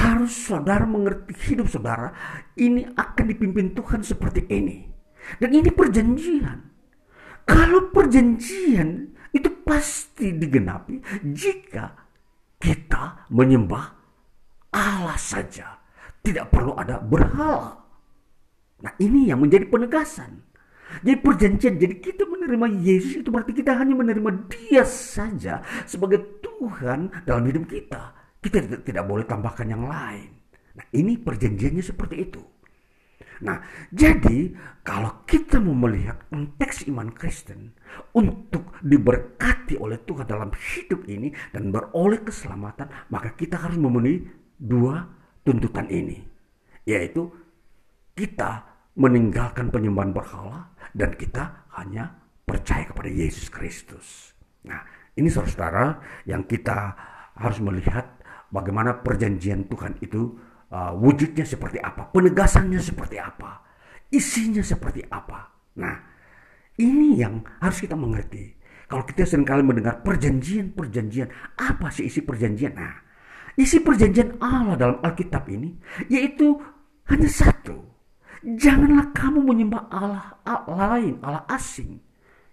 [0.00, 2.12] harus saudara mengerti hidup saudara
[2.56, 4.88] ini akan dipimpin Tuhan seperti ini.
[5.36, 6.58] Dan ini perjanjian.
[7.44, 11.92] Kalau perjanjian itu pasti digenapi jika
[12.56, 13.84] kita menyembah
[14.72, 15.76] Allah saja.
[16.18, 17.87] Tidak perlu ada berhala.
[18.82, 20.46] Nah ini yang menjadi penegasan.
[21.04, 27.12] Jadi perjanjian, jadi kita menerima Yesus itu berarti kita hanya menerima dia saja sebagai Tuhan
[27.28, 28.16] dalam hidup kita.
[28.40, 30.32] Kita tidak, boleh tambahkan yang lain.
[30.78, 32.42] Nah ini perjanjiannya seperti itu.
[33.38, 33.62] Nah,
[33.94, 34.50] jadi
[34.82, 37.70] kalau kita mau melihat konteks iman Kristen
[38.10, 44.26] untuk diberkati oleh Tuhan dalam hidup ini dan beroleh keselamatan, maka kita harus memenuhi
[44.58, 45.06] dua
[45.46, 46.18] tuntutan ini,
[46.82, 47.30] yaitu
[48.18, 48.66] kita
[48.98, 54.34] meninggalkan penyembahan berhala dan kita hanya percaya kepada Yesus Kristus.
[54.66, 54.82] Nah,
[55.14, 56.98] ini saudara-saudara yang kita
[57.38, 58.18] harus melihat
[58.50, 60.34] bagaimana perjanjian Tuhan itu
[60.74, 63.62] uh, wujudnya seperti apa, penegasannya seperti apa,
[64.10, 65.54] isinya seperti apa.
[65.78, 65.94] Nah,
[66.82, 68.58] ini yang harus kita mengerti.
[68.88, 71.28] Kalau kita sering kali mendengar perjanjian-perjanjian,
[71.60, 72.74] apa sih isi perjanjian?
[72.74, 72.98] Nah,
[73.54, 75.76] isi perjanjian Allah dalam Alkitab ini
[76.10, 76.56] yaitu
[77.06, 77.97] hanya satu.
[78.42, 81.98] Janganlah kamu menyembah Allah, lain, Allah asing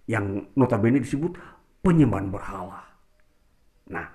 [0.10, 1.38] yang notabene disebut
[1.86, 2.82] penyembahan berhala.
[3.90, 4.10] Nah,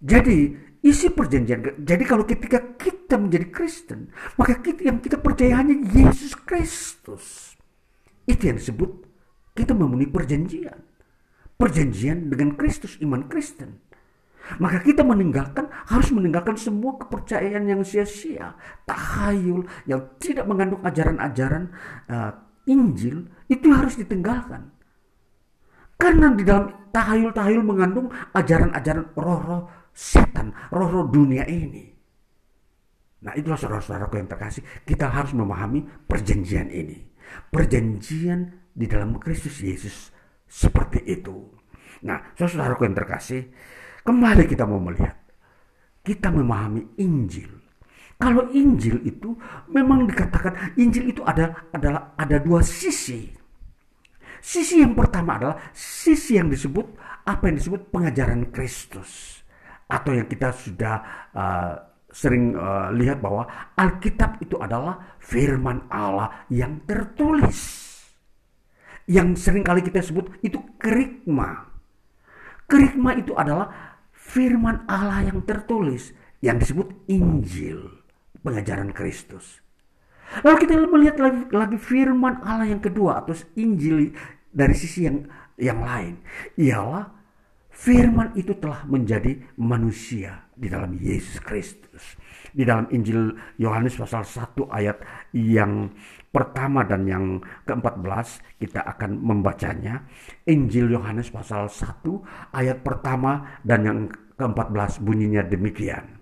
[0.00, 1.84] jadi isi perjanjian.
[1.84, 7.56] Jadi kalau ketika kita menjadi Kristen, maka kita yang kita percaya hanya Yesus Kristus.
[8.24, 8.90] Itu yang disebut
[9.52, 10.96] kita memenuhi perjanjian
[11.56, 13.80] perjanjian dengan Kristus, iman Kristen.
[14.62, 18.54] Maka kita meninggalkan, harus meninggalkan semua kepercayaan yang sia-sia,
[18.86, 21.74] tahayul yang tidak mengandung ajaran-ajaran
[22.06, 22.32] uh,
[22.66, 24.70] Injil, itu harus ditinggalkan.
[25.96, 31.88] Karena di dalam tahayul-tahayul mengandung ajaran-ajaran roh-roh setan, roh-roh dunia ini.
[33.24, 37.00] Nah itulah saudara-saudaraku yang terkasih, kita harus memahami perjanjian ini.
[37.50, 40.12] Perjanjian di dalam Kristus Yesus
[40.46, 41.48] seperti itu.
[42.04, 43.48] Nah, saudaraku yang terkasih,
[44.06, 45.18] kembali kita mau melihat.
[46.06, 47.50] Kita memahami Injil.
[48.16, 49.34] Kalau Injil itu
[49.68, 53.28] memang dikatakan Injil itu ada adalah ada dua sisi.
[54.40, 56.86] Sisi yang pertama adalah sisi yang disebut
[57.26, 59.42] apa yang disebut pengajaran Kristus
[59.90, 60.94] atau yang kita sudah
[61.34, 61.74] uh,
[62.08, 63.44] sering uh, lihat bahwa
[63.74, 67.90] Alkitab itu adalah firman Allah yang tertulis
[69.06, 71.70] yang sering kali kita sebut itu kerikma.
[72.66, 73.85] Kerikma itu adalah
[74.26, 76.10] firman Allah yang tertulis
[76.42, 78.02] yang disebut Injil,
[78.42, 79.62] pengajaran Kristus.
[80.42, 84.10] Lalu kita melihat lagi, lagi firman Allah yang kedua atau Injil
[84.50, 85.22] dari sisi yang
[85.56, 86.20] yang lain
[86.58, 87.14] ialah
[87.70, 92.18] firman itu telah menjadi manusia di dalam Yesus Kristus.
[92.56, 94.96] Di dalam Injil Yohanes pasal 1 ayat
[95.36, 95.92] yang
[96.36, 100.04] pertama dan yang ke-14 kita akan membacanya.
[100.44, 102.04] Injil Yohanes pasal 1
[102.52, 103.98] ayat pertama dan yang
[104.36, 106.20] ke-14 bunyinya demikian.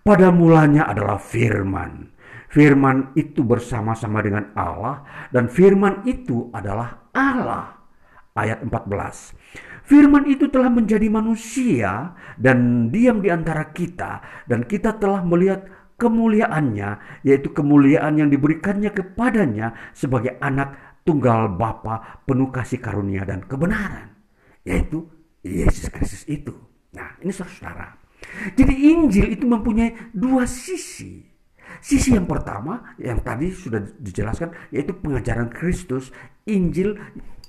[0.00, 2.08] Pada mulanya adalah firman.
[2.48, 7.76] Firman itu bersama-sama dengan Allah dan firman itu adalah Allah.
[8.32, 9.36] Ayat 14.
[9.84, 17.22] Firman itu telah menjadi manusia dan diam di antara kita dan kita telah melihat kemuliaannya,
[17.26, 24.14] yaitu kemuliaan yang diberikannya kepadanya sebagai anak tunggal Bapa penuh kasih karunia dan kebenaran,
[24.62, 25.06] yaitu
[25.42, 26.54] Yesus Kristus itu.
[26.94, 27.98] Nah, ini saudara.
[28.54, 31.20] Jadi Injil itu mempunyai dua sisi.
[31.82, 36.14] Sisi yang pertama yang tadi sudah dijelaskan yaitu pengajaran Kristus,
[36.46, 36.94] Injil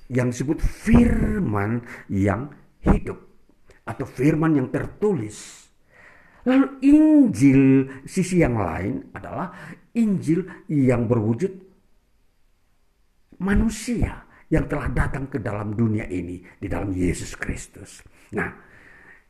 [0.09, 2.49] yang disebut firman yang
[2.81, 3.19] hidup
[3.83, 5.62] atau firman yang tertulis
[6.43, 7.63] Lalu Injil
[8.03, 9.51] sisi yang lain adalah
[9.95, 11.51] Injil yang berwujud
[13.39, 18.03] manusia yang telah datang ke dalam dunia ini di dalam Yesus Kristus.
[18.35, 18.53] Nah,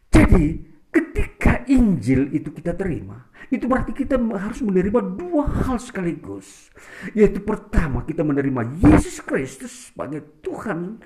[0.09, 0.57] jadi
[0.89, 6.73] ketika Injil itu kita terima, itu berarti kita harus menerima dua hal sekaligus.
[7.13, 10.97] Yaitu pertama kita menerima Yesus Kristus sebagai Tuhan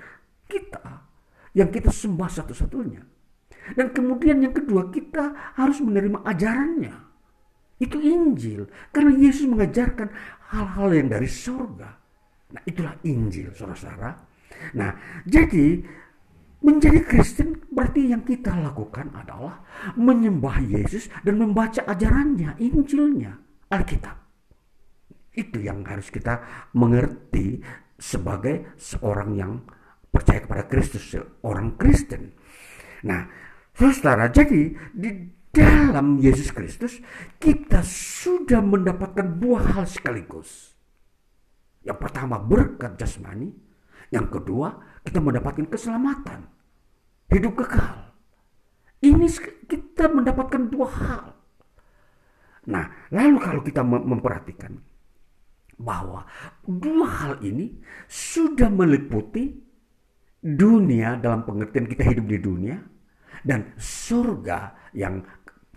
[0.48, 1.04] kita
[1.52, 3.17] yang kita sembah satu-satunya.
[3.74, 6.94] Dan kemudian yang kedua kita harus menerima ajarannya.
[7.78, 8.66] Itu Injil.
[8.90, 10.08] Karena Yesus mengajarkan
[10.52, 11.88] hal-hal yang dari surga.
[12.48, 14.10] Nah itulah Injil saudara-saudara.
[14.76, 14.90] Nah
[15.28, 15.84] jadi
[16.58, 19.62] menjadi Kristen berarti yang kita lakukan adalah
[19.94, 23.38] menyembah Yesus dan membaca ajarannya, Injilnya,
[23.70, 24.16] Alkitab.
[25.38, 26.42] Itu yang harus kita
[26.74, 27.62] mengerti
[27.94, 29.52] sebagai seorang yang
[30.10, 32.34] percaya kepada Kristus, seorang Kristen.
[33.06, 33.30] Nah,
[33.78, 35.10] Saudara, jadi di
[35.54, 36.98] dalam Yesus Kristus
[37.38, 40.74] kita sudah mendapatkan dua hal sekaligus.
[41.86, 43.54] Yang pertama berkat jasmani,
[44.10, 46.50] yang kedua kita mendapatkan keselamatan,
[47.30, 48.18] hidup kekal.
[48.98, 49.26] Ini
[49.70, 51.24] kita mendapatkan dua hal.
[52.66, 54.74] Nah, lalu kalau kita memperhatikan
[55.78, 56.26] bahwa
[56.66, 57.78] dua hal ini
[58.10, 59.54] sudah meliputi
[60.42, 62.97] dunia dalam pengertian kita hidup di dunia
[63.44, 65.22] dan surga yang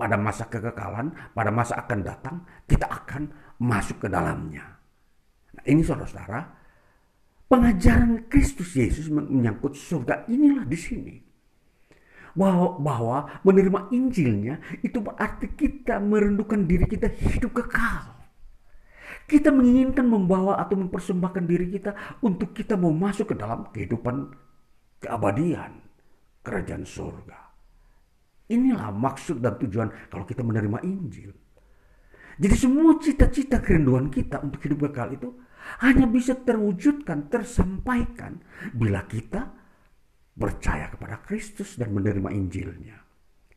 [0.01, 2.35] pada masa kekekalan, pada masa akan datang,
[2.65, 3.29] kita akan
[3.61, 4.65] masuk ke dalamnya.
[5.53, 6.41] Nah, ini saudara-saudara,
[7.45, 11.15] pengajaran Kristus Yesus menyangkut surga inilah di sini.
[12.31, 18.23] Bahwa, bahwa menerima Injilnya itu berarti kita merendukan diri kita hidup kekal.
[19.27, 21.91] Kita menginginkan membawa atau mempersembahkan diri kita
[22.23, 24.31] untuk kita mau masuk ke dalam kehidupan
[25.03, 25.83] keabadian
[26.41, 27.40] kerajaan surga.
[28.51, 31.31] Inilah maksud dan tujuan kalau kita menerima Injil.
[32.41, 35.29] Jadi semua cita-cita kerinduan kita untuk hidup kekal itu
[35.85, 38.41] hanya bisa terwujudkan, tersampaikan
[38.73, 39.53] bila kita
[40.33, 42.97] percaya kepada Kristus dan menerima Injilnya.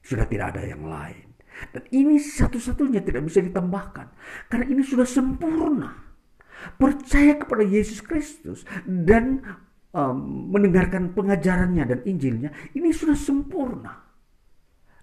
[0.05, 1.33] Sudah tidak ada yang lain.
[1.73, 4.13] Dan ini satu-satunya tidak bisa ditambahkan.
[4.53, 5.97] Karena ini sudah sempurna.
[6.77, 9.41] Percaya kepada Yesus Kristus dan
[9.97, 12.53] um, mendengarkan pengajarannya dan Injilnya.
[12.77, 14.04] Ini sudah sempurna.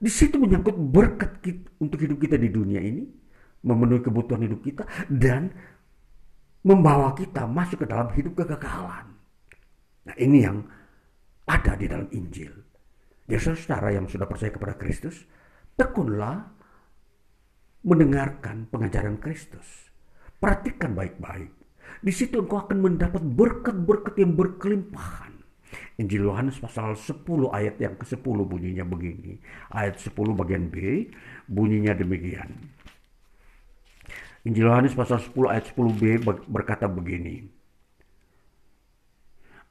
[0.01, 3.05] Di situ menyangkut berkat kita, untuk hidup kita di dunia ini.
[3.61, 4.83] Memenuhi kebutuhan hidup kita.
[5.05, 5.53] Dan
[6.65, 9.13] membawa kita masuk ke dalam hidup kekekalan.
[10.09, 10.65] Nah ini yang
[11.45, 12.53] ada di dalam Injil.
[13.29, 15.21] Jadi saudara yang sudah percaya kepada Kristus,
[15.77, 16.49] tekunlah
[17.85, 19.89] mendengarkan pengajaran Kristus.
[20.41, 21.53] Perhatikan baik-baik.
[22.01, 25.40] Di situ engkau akan mendapat berkat-berkat yang berkelimpahan.
[25.99, 29.39] Injil Yohanes pasal 10 ayat yang ke-10 bunyinya begini.
[29.71, 31.07] Ayat 10 bagian B
[31.47, 32.51] bunyinya demikian.
[34.41, 37.45] Injil Yohanes pasal 10 ayat 10b berkata begini.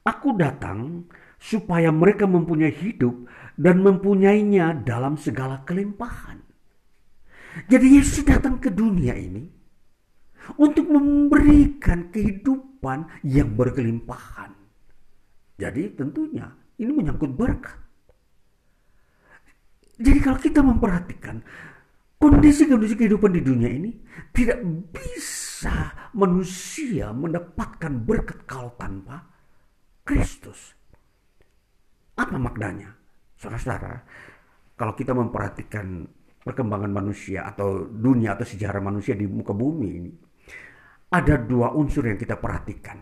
[0.01, 1.05] Aku datang
[1.37, 3.27] supaya mereka mempunyai hidup
[3.59, 6.41] dan mempunyainya dalam segala kelimpahan.
[7.67, 9.43] Jadi Yesus datang ke dunia ini
[10.55, 14.60] untuk memberikan kehidupan yang berkelimpahan.
[15.61, 16.49] Jadi tentunya
[16.81, 17.77] ini menyangkut berkat.
[20.01, 21.37] Jadi kalau kita memperhatikan
[22.17, 23.93] kondisi-kondisi kehidupan di dunia ini
[24.33, 29.21] tidak bisa manusia mendapatkan berkat kalau tanpa
[30.01, 30.73] Kristus.
[32.17, 32.97] Apa maknanya?
[33.37, 34.01] Saudara-saudara,
[34.73, 36.09] kalau kita memperhatikan
[36.41, 40.11] perkembangan manusia atau dunia atau sejarah manusia di muka bumi ini,
[41.11, 42.97] ada dua unsur yang kita perhatikan.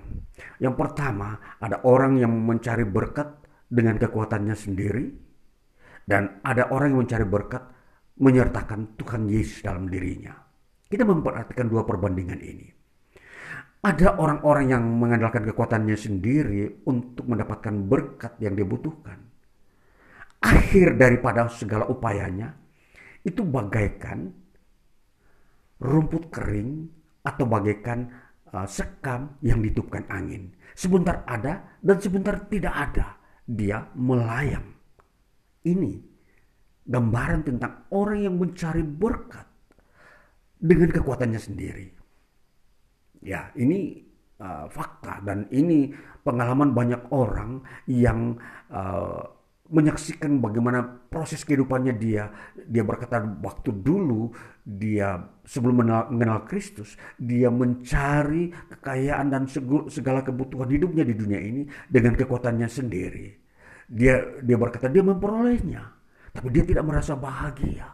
[0.57, 3.38] Yang pertama, ada orang yang mencari berkat
[3.70, 5.05] dengan kekuatannya sendiri,
[6.10, 7.62] dan ada orang yang mencari berkat
[8.18, 10.34] menyertakan Tuhan Yesus dalam dirinya.
[10.89, 12.68] Kita memperhatikan dua perbandingan ini.
[13.80, 19.22] Ada orang-orang yang mengandalkan kekuatannya sendiri untuk mendapatkan berkat yang dibutuhkan.
[20.43, 22.57] Akhir daripada segala upayanya
[23.24, 24.34] itu bagaikan
[25.80, 26.99] rumput kering
[27.30, 28.10] atau bagaikan
[28.50, 30.50] uh, sekam yang ditupkan angin.
[30.74, 33.08] Sebentar ada dan sebentar tidak ada.
[33.46, 34.74] Dia melayang.
[35.66, 35.92] Ini
[36.90, 39.46] gambaran tentang orang yang mencari berkat
[40.58, 41.88] dengan kekuatannya sendiri.
[43.22, 44.10] Ya, ini
[44.40, 45.92] uh, fakta dan ini
[46.24, 48.40] pengalaman banyak orang yang
[48.72, 49.39] uh,
[49.70, 52.34] menyaksikan bagaimana proses kehidupannya dia.
[52.57, 54.34] Dia berkata waktu dulu
[54.65, 59.45] dia sebelum mengenal Kristus, dia mencari kekayaan dan
[59.89, 63.28] segala kebutuhan hidupnya di dunia ini dengan kekuatannya sendiri.
[63.89, 65.99] Dia dia berkata dia memperolehnya
[66.34, 67.89] tapi dia tidak merasa bahagia.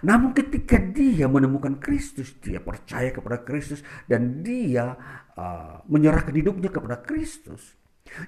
[0.00, 4.96] Namun ketika dia menemukan Kristus, dia percaya kepada Kristus dan dia
[5.36, 7.76] uh, menyerahkan hidupnya kepada Kristus.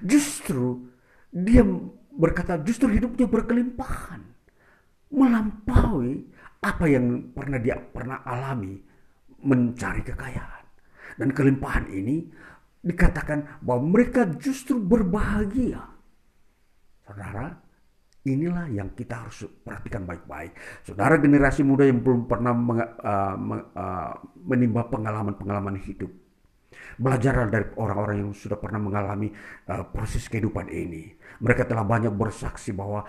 [0.05, 0.85] Justru
[1.33, 1.65] dia
[2.17, 4.21] berkata justru hidupnya berkelimpahan.
[5.13, 6.25] Melampaui
[6.63, 8.81] apa yang pernah dia pernah alami
[9.43, 10.65] mencari kekayaan.
[11.19, 12.25] Dan kelimpahan ini
[12.81, 15.85] dikatakan bahwa mereka justru berbahagia.
[17.05, 17.63] Saudara,
[18.23, 20.55] Inilah yang kita harus perhatikan baik-baik.
[20.87, 24.11] Saudara generasi muda yang belum pernah uh, uh,
[24.47, 26.07] menimba pengalaman-pengalaman hidup.
[26.97, 29.29] Belajar dari orang-orang yang sudah pernah mengalami
[29.69, 31.13] uh, proses kehidupan ini.
[31.43, 33.03] Mereka telah banyak bersaksi bahwa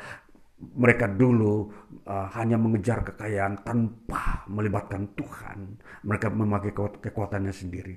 [0.58, 1.68] mereka dulu
[2.06, 5.80] uh, hanya mengejar kekayaan tanpa melibatkan Tuhan.
[6.06, 7.94] Mereka memakai kekuatannya sendiri.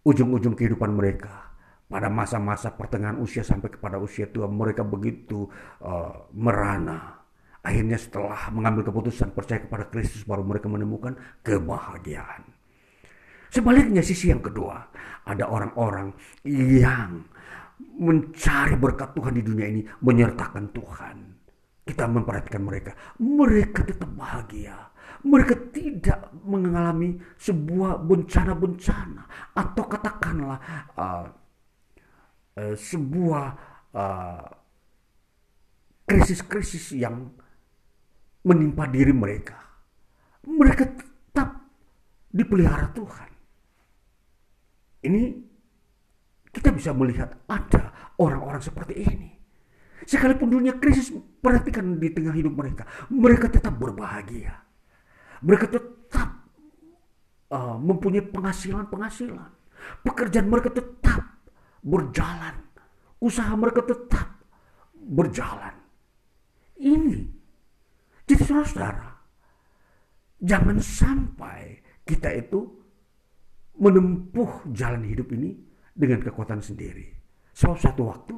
[0.00, 1.52] Ujung-ujung kehidupan mereka
[1.90, 5.50] pada masa-masa pertengahan usia sampai kepada usia tua mereka begitu
[5.82, 7.18] uh, merana.
[7.60, 12.59] Akhirnya setelah mengambil keputusan percaya kepada Kristus baru mereka menemukan kebahagiaan.
[13.50, 14.78] Sebaliknya sisi yang kedua,
[15.26, 16.14] ada orang-orang
[16.46, 17.26] yang
[18.00, 21.16] mencari berkat Tuhan di dunia ini menyertakan Tuhan.
[21.82, 24.94] Kita memperhatikan mereka, mereka tetap bahagia.
[25.20, 30.58] Mereka tidak mengalami sebuah bencana-bencana atau katakanlah
[30.96, 31.26] uh,
[32.56, 33.46] uh, sebuah
[33.92, 34.46] uh,
[36.08, 37.28] krisis-krisis yang
[38.46, 39.58] menimpa diri mereka.
[40.46, 41.68] Mereka tetap
[42.32, 43.29] dipelihara Tuhan.
[45.00, 45.22] Ini
[46.50, 49.30] kita bisa melihat ada orang-orang seperti ini.
[50.04, 52.84] Sekalipun dunia krisis, perhatikan di tengah hidup mereka.
[53.12, 54.58] Mereka tetap berbahagia.
[55.44, 56.28] Mereka tetap
[57.52, 59.50] uh, mempunyai penghasilan-penghasilan.
[60.04, 61.40] Pekerjaan mereka tetap
[61.80, 62.56] berjalan.
[63.20, 64.40] Usaha mereka tetap
[64.96, 65.76] berjalan.
[66.80, 67.28] Ini.
[68.24, 69.10] Jadi saudara-saudara,
[70.40, 72.79] jangan sampai kita itu
[73.80, 75.56] menempuh jalan hidup ini
[75.96, 77.08] dengan kekuatan sendiri.
[77.56, 78.34] Sebab suatu waktu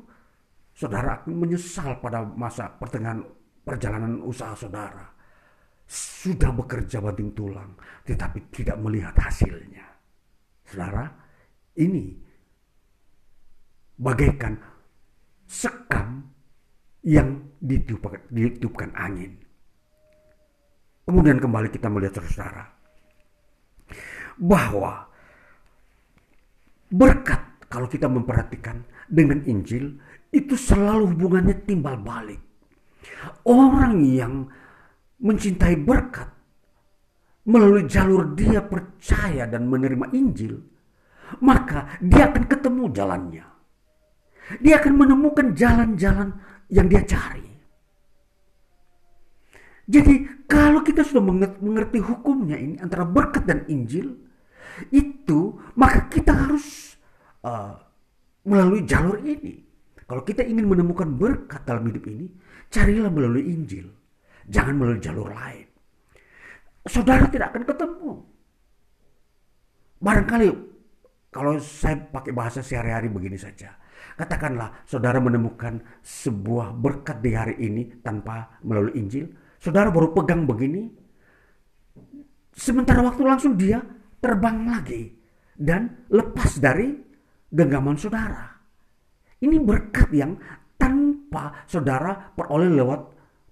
[0.72, 3.20] saudara akan menyesal pada masa pertengahan
[3.66, 5.10] perjalanan usaha saudara.
[5.92, 7.76] Sudah bekerja banting tulang,
[8.06, 9.84] tetapi tidak melihat hasilnya.
[10.64, 11.04] Saudara,
[11.76, 12.16] ini
[13.98, 14.56] bagaikan
[15.44, 16.32] sekam
[17.04, 19.36] yang ditiupkan, ditiupkan angin.
[21.02, 22.64] Kemudian kembali kita melihat saudara
[24.38, 25.11] bahwa
[26.92, 27.40] berkat
[27.72, 29.96] kalau kita memperhatikan dengan Injil
[30.28, 32.40] itu selalu hubungannya timbal balik.
[33.48, 34.46] Orang yang
[35.18, 36.28] mencintai berkat
[37.48, 40.60] melalui jalur dia percaya dan menerima Injil,
[41.42, 43.46] maka dia akan ketemu jalannya.
[44.60, 46.34] Dia akan menemukan jalan-jalan
[46.68, 47.46] yang dia cari.
[49.86, 51.22] Jadi kalau kita sudah
[51.58, 54.14] mengerti hukumnya ini antara berkat dan Injil,
[54.90, 56.96] itu maka kita harus
[57.44, 57.76] uh,
[58.46, 59.62] melalui jalur ini.
[60.06, 62.28] Kalau kita ingin menemukan berkat dalam hidup ini,
[62.68, 63.88] carilah melalui Injil.
[64.50, 65.64] Jangan melalui jalur lain.
[66.84, 68.12] Saudara tidak akan ketemu.
[70.02, 70.48] Barangkali
[71.30, 73.72] kalau saya pakai bahasa sehari-hari begini saja.
[74.18, 79.30] Katakanlah saudara menemukan sebuah berkat di hari ini tanpa melalui Injil.
[79.62, 80.90] Saudara baru pegang begini.
[82.52, 83.80] Sementara waktu langsung dia
[84.22, 85.02] terbang lagi.
[85.52, 86.94] Dan lepas dari
[87.50, 88.48] genggaman saudara.
[89.42, 90.38] Ini berkat yang
[90.78, 93.00] tanpa saudara peroleh lewat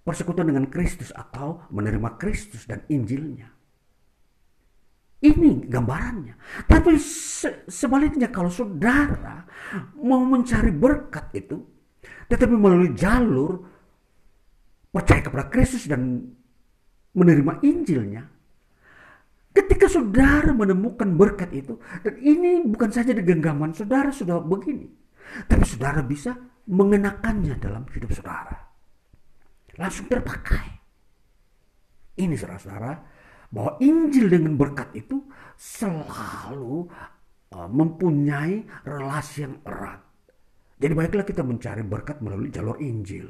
[0.07, 3.51] persekutuan dengan Kristus atau menerima Kristus dan Injilnya.
[5.21, 6.65] Ini gambarannya.
[6.65, 9.45] Tapi se sebaliknya kalau saudara
[10.01, 11.61] mau mencari berkat itu,
[12.33, 13.61] tetapi melalui jalur
[14.89, 16.25] percaya kepada Kristus dan
[17.13, 18.25] menerima Injilnya,
[19.51, 24.87] ketika saudara menemukan berkat itu, dan ini bukan saja di genggaman saudara sudah begini,
[25.47, 26.35] tapi saudara bisa
[26.71, 28.57] mengenakannya dalam hidup saudara.
[29.79, 30.79] Langsung terpakai.
[32.21, 32.93] Ini saudara-saudara,
[33.51, 35.25] bahwa Injil dengan berkat itu
[35.59, 36.87] selalu
[37.51, 40.01] uh, mempunyai relasi yang erat.
[40.81, 43.29] Jadi baiklah kita mencari berkat melalui jalur Injil.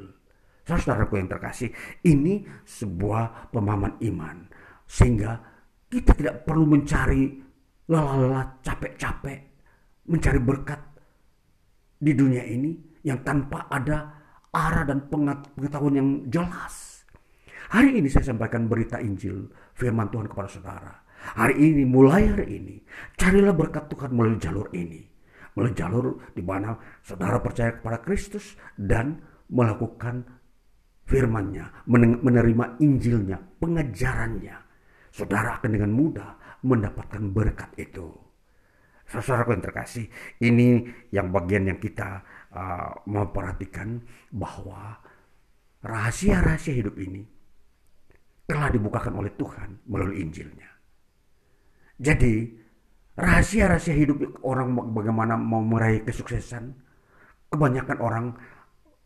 [0.62, 1.72] Saudaraku yang terkasih,
[2.06, 4.46] ini sebuah pemahaman iman.
[4.86, 5.34] Sehingga
[5.90, 7.34] kita tidak perlu mencari
[7.90, 9.38] lelah-lelah capek-capek.
[10.06, 10.80] Mencari berkat
[11.98, 12.72] di dunia ini
[13.02, 14.10] yang tanpa ada
[14.54, 17.04] arah dan pengetahuan yang jelas.
[17.70, 20.94] Hari ini saya sampaikan berita Injil firman Tuhan kepada saudara.
[21.20, 22.76] Hari ini, mulai hari ini,
[23.14, 25.04] carilah berkat Tuhan melalui jalur ini.
[25.54, 26.74] Melalui jalur di mana
[27.04, 29.20] saudara percaya kepada Kristus dan
[29.52, 30.24] melakukan
[31.06, 31.86] firmannya,
[32.24, 34.56] menerima Injilnya, pengajarannya.
[35.10, 38.10] Saudara akan dengan mudah mendapatkan berkat itu.
[39.10, 40.06] Saudara yang terkasih,
[40.38, 42.22] ini yang bagian yang kita
[42.54, 43.98] uh, memperhatikan
[44.30, 45.02] bahwa
[45.82, 47.26] rahasia-rahasia hidup ini
[48.46, 50.70] telah dibukakan oleh Tuhan melalui Injilnya.
[51.98, 52.54] Jadi
[53.18, 56.70] rahasia-rahasia hidup orang bagaimana mau meraih kesuksesan,
[57.50, 58.26] kebanyakan orang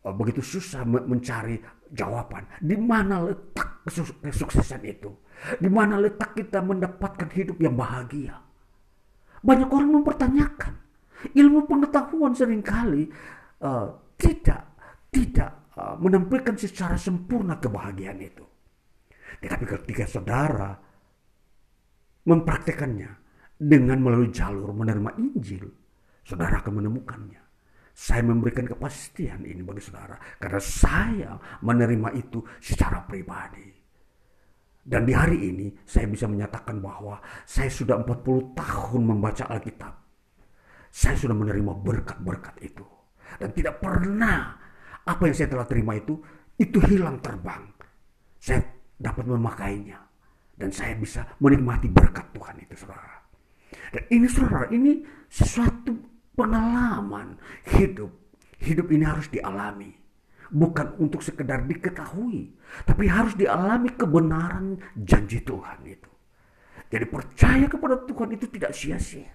[0.05, 1.57] eh, begitu susah mencari
[1.93, 2.45] jawaban.
[2.61, 3.85] Di mana letak
[4.21, 5.24] kesuksesan itu?
[5.59, 8.39] Di mana letak kita mendapatkan hidup yang bahagia?
[9.45, 10.73] Banyak orang mempertanyakan.
[11.33, 13.09] Ilmu pengetahuan sering kali
[13.61, 14.61] uh, tidak
[15.09, 18.45] tidak uh, menampilkan secara sempurna kebahagiaan itu.
[19.41, 20.73] Tetapi ketika saudara
[22.25, 23.11] mempraktekannya
[23.55, 25.65] dengan melalui jalur menerima Injil,
[26.25, 27.41] saudara akan menemukannya.
[27.95, 31.31] Saya memberikan kepastian ini bagi saudara karena saya
[31.63, 33.84] menerima itu secara pribadi.
[34.85, 39.93] Dan di hari ini saya bisa menyatakan bahwa saya sudah 40 tahun membaca Alkitab.
[40.93, 42.85] Saya sudah menerima berkat-berkat itu.
[43.41, 44.53] Dan tidak pernah
[45.01, 46.21] apa yang saya telah terima itu,
[46.61, 47.65] itu hilang terbang.
[48.37, 48.61] Saya
[48.93, 49.97] dapat memakainya.
[50.55, 53.25] Dan saya bisa menikmati berkat Tuhan itu saudara.
[53.89, 55.97] Dan ini saudara, ini sesuatu
[56.37, 57.35] pengalaman
[57.73, 58.13] hidup.
[58.61, 60.04] Hidup ini harus dialami.
[60.53, 62.53] Bukan untuk sekedar diketahui.
[62.85, 66.11] Tapi harus dialami kebenaran janji Tuhan itu.
[66.89, 69.33] Jadi percaya kepada Tuhan itu tidak sia-sia.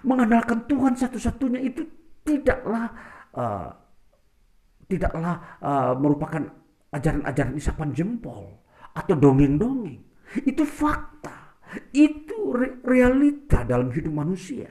[0.00, 1.84] Mengandalkan Tuhan satu-satunya itu
[2.24, 2.88] tidaklah
[3.36, 3.68] uh,
[4.88, 6.40] tidaklah uh, merupakan
[6.94, 8.64] ajaran-ajaran isapan jempol
[8.96, 10.00] atau dongeng-dongeng.
[10.48, 11.60] Itu fakta.
[11.92, 14.70] Itu re realita dalam hidup manusia.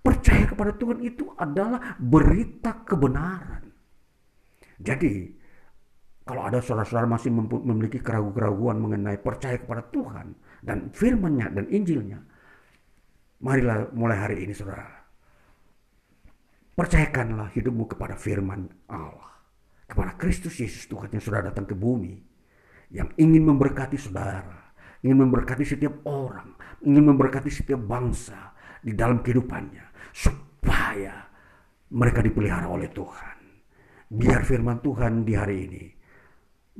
[0.00, 3.69] Percaya kepada Tuhan itu adalah berita kebenaran.
[4.80, 5.28] Jadi,
[6.24, 10.32] kalau ada saudara-saudara masih memiliki keraguan-keraguan mengenai percaya kepada Tuhan
[10.64, 12.20] dan firman-Nya dan Injilnya,
[13.44, 14.88] marilah mulai hari ini saudara,
[16.76, 19.36] percayakanlah hidupmu kepada firman Allah,
[19.84, 22.16] kepada Kristus Yesus Tuhan yang sudah datang ke bumi,
[22.88, 24.72] yang ingin memberkati saudara,
[25.04, 31.26] ingin memberkati setiap orang, ingin memberkati setiap bangsa di dalam kehidupannya, supaya
[31.90, 33.29] mereka dipelihara oleh Tuhan.
[34.10, 35.84] Biar firman Tuhan di hari ini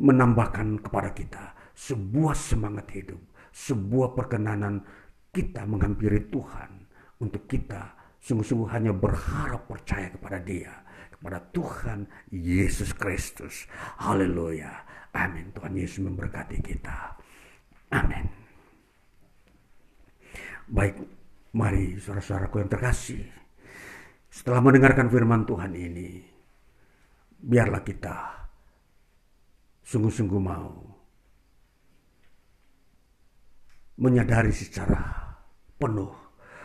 [0.03, 1.45] menambahkan kepada kita
[1.79, 3.23] sebuah semangat hidup,
[3.55, 4.83] sebuah perkenanan
[5.31, 6.91] kita menghampiri Tuhan
[7.23, 10.75] untuk kita sungguh-sungguh hanya berharap percaya kepada Dia,
[11.15, 13.71] kepada Tuhan Yesus Kristus.
[14.03, 14.83] Haleluya.
[15.15, 15.55] Amin.
[15.55, 17.15] Tuhan Yesus memberkati kita.
[17.95, 18.27] Amin.
[20.71, 20.99] Baik,
[21.55, 23.23] mari saudara-saudaraku yang terkasih.
[24.31, 26.30] Setelah mendengarkan firman Tuhan ini,
[27.41, 28.17] biarlah kita
[29.81, 30.71] sungguh-sungguh mau
[34.01, 35.01] menyadari secara
[35.77, 36.13] penuh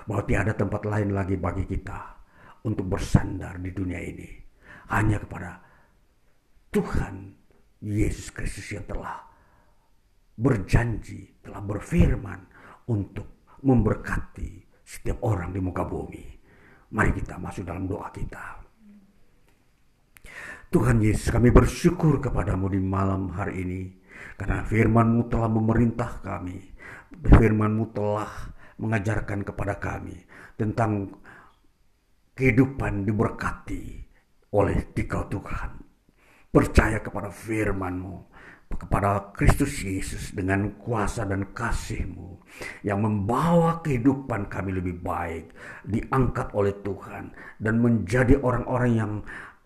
[0.08, 2.16] bahwa tiada tempat lain lagi bagi kita
[2.68, 4.30] untuk bersandar di dunia ini
[4.92, 5.60] hanya kepada
[6.70, 7.34] Tuhan
[7.82, 9.24] Yesus Kristus yang telah
[10.36, 12.40] berjanji, telah berfirman
[12.92, 16.26] untuk memberkati setiap orang di muka bumi.
[16.92, 18.65] Mari kita masuk dalam doa kita.
[20.74, 23.82] Tuhan Yesus kami bersyukur kepadamu di malam hari ini.
[24.36, 26.58] Karena firmanmu telah memerintah kami.
[27.24, 28.32] Firmanmu telah
[28.76, 30.20] mengajarkan kepada kami
[30.60, 31.16] tentang
[32.36, 34.04] kehidupan diberkati
[34.52, 35.80] oleh dikau Tuhan.
[36.52, 38.36] Percaya kepada firmanmu
[38.66, 42.44] kepada Kristus Yesus dengan kuasa dan kasih-Mu
[42.84, 45.54] yang membawa kehidupan kami lebih baik,
[45.88, 49.14] diangkat oleh Tuhan dan menjadi orang-orang yang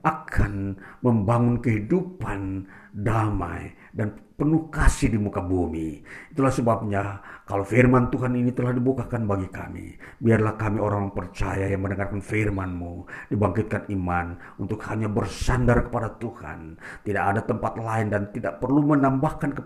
[0.01, 5.99] akan membangun kehidupan damai dan penuh kasih di muka bumi.
[6.31, 7.03] Itulah sebabnya
[7.43, 13.03] kalau firman Tuhan ini telah dibukakan bagi kami, biarlah kami orang percaya yang mendengarkan firman-Mu,
[13.27, 16.79] dibangkitkan iman untuk hanya bersandar kepada Tuhan.
[17.03, 19.61] Tidak ada tempat lain dan tidak perlu menambahkan ke,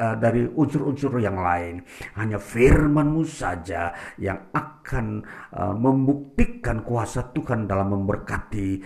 [0.00, 1.84] uh, dari unsur-unsur yang lain.
[2.16, 5.20] Hanya firman-Mu saja yang akan
[5.52, 8.80] uh, membuktikan kuasa Tuhan dalam memberkati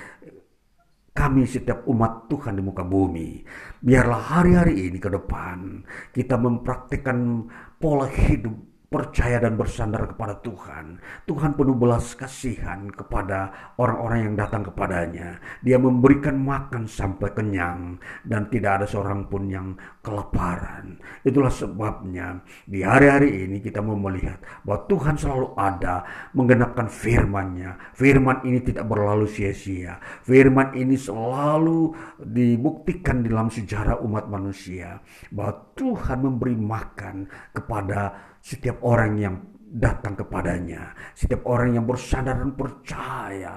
[1.10, 3.42] kami setiap umat Tuhan di muka bumi.
[3.82, 5.82] Biarlah hari-hari ini ke depan
[6.14, 7.50] kita mempraktikkan
[7.82, 10.98] pola hidup percaya dan bersandar kepada Tuhan.
[11.22, 15.38] Tuhan penuh belas kasihan kepada orang-orang yang datang kepadanya.
[15.62, 20.98] Dia memberikan makan sampai kenyang dan tidak ada seorang pun yang kelaparan.
[21.22, 26.02] Itulah sebabnya di hari-hari ini kita mau melihat bahwa Tuhan selalu ada
[26.34, 27.94] menggenapkan firman-Nya.
[27.94, 30.02] Firman ini tidak berlalu sia-sia.
[30.26, 34.98] Firman ini selalu dibuktikan dalam sejarah umat manusia
[35.30, 39.36] bahwa Tuhan memberi makan kepada setiap orang yang
[39.70, 43.54] datang kepadanya, setiap orang yang bersandar dan percaya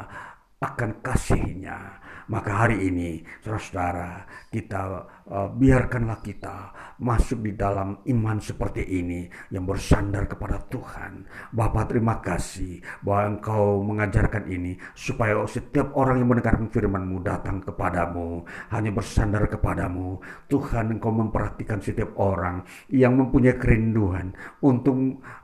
[0.61, 1.99] akan kasihnya,
[2.31, 5.03] maka hari ini, saudara-saudara, kita
[5.33, 6.55] uh, biarkanlah kita
[7.01, 11.25] masuk di dalam iman seperti ini yang bersandar kepada Tuhan.
[11.49, 18.45] Bapa terima kasih bahwa Engkau mengajarkan ini supaya setiap orang yang mendengarkan firman-Mu datang kepadamu,
[18.69, 20.21] hanya bersandar kepadamu.
[20.47, 22.61] Tuhan Engkau memperhatikan setiap orang
[22.93, 24.95] yang mempunyai kerinduan untuk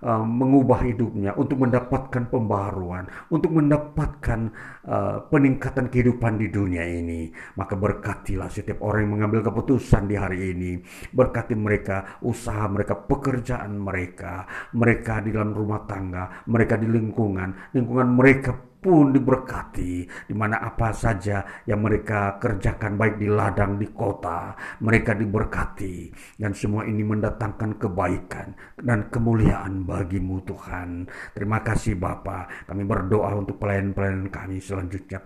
[0.05, 4.53] uh, mengubah hidupnya, untuk mendapatkan pembaruan, untuk mendapatkan
[4.85, 7.33] uh, peningkatan kehidupan di dunia ini.
[7.57, 10.71] Maka berkatilah setiap orang yang mengambil keputusan di hari ini.
[11.09, 14.45] Berkati mereka, usaha mereka, pekerjaan mereka,
[14.75, 20.07] mereka di dalam rumah tangga, mereka di lingkungan, lingkungan mereka pun diberkati.
[20.25, 26.09] Di mana apa saja yang mereka kerjakan baik di ladang di kota mereka diberkati.
[26.39, 31.05] Dan semua ini mendatangkan kebaikan dan kemuliaan bagimu Tuhan.
[31.35, 32.47] Terima kasih Bapa.
[32.65, 35.19] Kami berdoa untuk pelayan-pelayan kami selanjutnya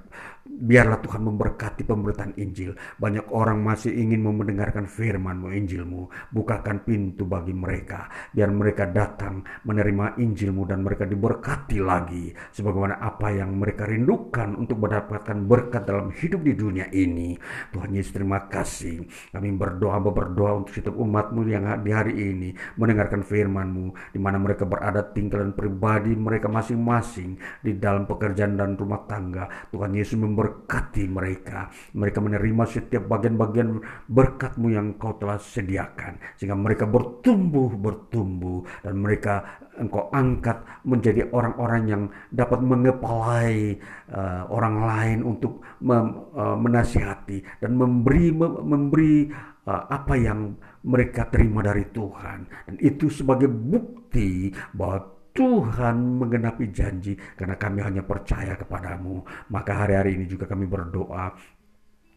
[0.43, 2.75] Biarlah Tuhan memberkati pemberitaan Injil.
[2.99, 6.11] Banyak orang masih ingin mendengarkan firman-Mu, Injil-Mu.
[6.35, 8.11] Bukakan pintu bagi mereka.
[8.35, 12.35] Biar mereka datang menerima Injil-Mu dan mereka diberkati lagi.
[12.51, 17.39] Sebagaimana apa yang mereka rindukan untuk mendapatkan berkat dalam hidup di dunia ini.
[17.71, 18.99] Tuhan Yesus terima kasih.
[19.31, 24.11] Kami berdoa berdoa untuk setiap umat-Mu yang di hari ini mendengarkan firman-Mu.
[24.11, 29.47] Di mana mereka berada tinggal dan pribadi mereka masing-masing di dalam pekerjaan dan rumah tangga.
[29.71, 31.69] Tuhan Yesus memberkati mereka.
[31.93, 33.77] Mereka menerima setiap bagian-bagian
[34.09, 36.17] berkatmu yang kau telah sediakan.
[36.41, 38.65] Sehingga mereka bertumbuh, bertumbuh.
[38.81, 43.77] Dan mereka engkau angkat menjadi orang-orang yang dapat mengepalai
[44.13, 48.29] uh, orang lain untuk mem, uh, menasihati dan memberi
[48.61, 49.33] memberi
[49.65, 50.53] uh, apa yang
[50.83, 58.05] mereka terima dari Tuhan dan itu sebagai bukti bahwa Tuhan menggenapi janji karena kami hanya
[58.05, 59.25] percaya kepadamu.
[59.49, 61.33] Maka hari-hari ini juga kami berdoa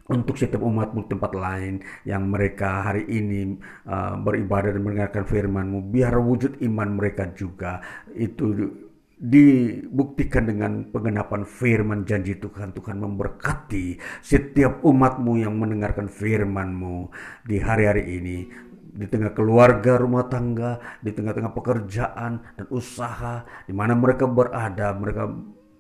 [0.07, 5.91] untuk setiap umatmu tempat lain yang mereka hari ini uh, beribadah dan mendengarkan firmanmu.
[5.91, 7.83] Biar wujud iman mereka juga
[8.15, 8.55] itu
[9.17, 12.77] dibuktikan dengan pengenapan firman janji Tuhan.
[12.77, 17.09] Tuhan memberkati setiap umatmu yang mendengarkan firmanmu
[17.49, 18.37] di hari-hari ini
[18.97, 25.29] di tengah keluarga rumah tangga, di tengah-tengah pekerjaan dan usaha, di mana mereka berada, mereka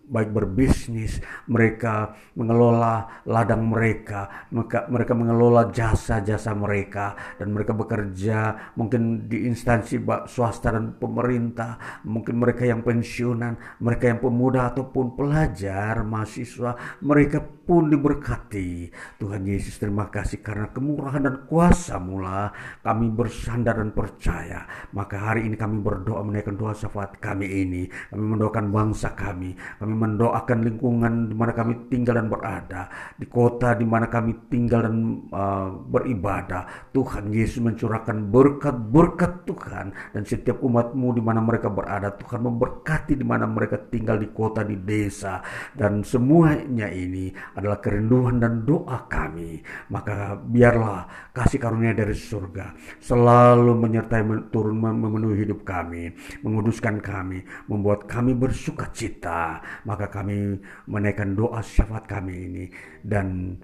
[0.07, 1.19] baik berbisnis,
[1.51, 9.99] mereka mengelola ladang mereka, mereka, mereka mengelola jasa-jasa mereka, dan mereka bekerja mungkin di instansi
[10.31, 17.91] swasta dan pemerintah, mungkin mereka yang pensiunan, mereka yang pemuda ataupun pelajar, mahasiswa, mereka pun
[17.91, 18.95] diberkati.
[19.19, 22.55] Tuhan Yesus terima kasih karena kemurahan dan kuasa mula
[22.87, 24.65] kami bersandar dan percaya.
[24.95, 27.91] Maka hari ini kami berdoa menaikkan doa syafaat kami ini.
[27.91, 29.59] Kami mendoakan bangsa kami.
[29.83, 32.83] Kami mendoakan lingkungan di mana kami tinggal dan berada,
[33.19, 36.95] di kota di mana kami tinggal dan uh, beribadah.
[36.95, 43.27] Tuhan Yesus mencurahkan berkat-berkat Tuhan dan setiap umatmu di mana mereka berada, Tuhan memberkati di
[43.27, 45.43] mana mereka tinggal di kota, di desa
[45.75, 49.65] dan semuanya ini adalah kerinduan dan doa kami.
[49.91, 54.23] Maka biarlah kasih karunia dari surga selalu menyertai
[54.53, 56.13] turun memenuhi hidup kami,
[56.45, 60.59] menguduskan kami, membuat kami bersuka cita maka kami
[60.89, 62.65] menaikkan doa syafaat kami ini
[63.03, 63.59] dan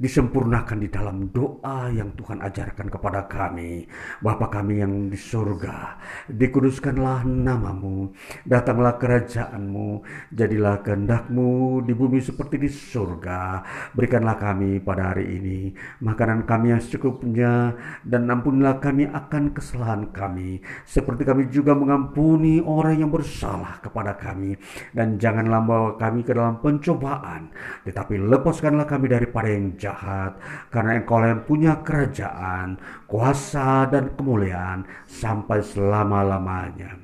[0.00, 3.84] disempurnakan di dalam doa yang Tuhan ajarkan kepada kami.
[4.24, 6.00] Bapa kami yang di surga,
[6.32, 8.16] dikuduskanlah namamu,
[8.48, 10.00] datanglah kerajaanmu,
[10.32, 13.60] jadilah kehendakmu di bumi seperti di surga.
[13.92, 20.64] Berikanlah kami pada hari ini makanan kami yang secukupnya, dan ampunilah kami akan kesalahan kami,
[20.88, 24.56] seperti kami juga mengampuni orang yang bersalah kepada kami.
[24.96, 27.52] Dan janganlah membawa kami ke dalam pencobaan,
[27.84, 30.38] tetapi lepaskanlah kami daripada yang jahat jahat,
[30.70, 32.78] karena engkau yang punya kerajaan,
[33.10, 36.94] kuasa dan kemuliaan sampai selama-lamanya.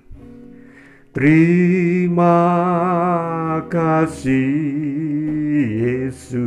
[1.10, 2.38] Terima
[3.66, 4.38] kasih
[5.82, 6.46] Yesus.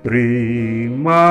[0.00, 1.28] Terima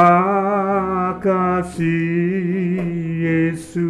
[1.24, 2.84] kasih
[3.24, 3.88] Yesus.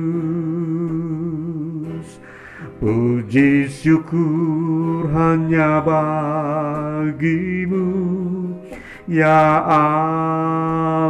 [2.77, 7.89] Puji syukur hanya bagimu
[9.09, 9.65] Ya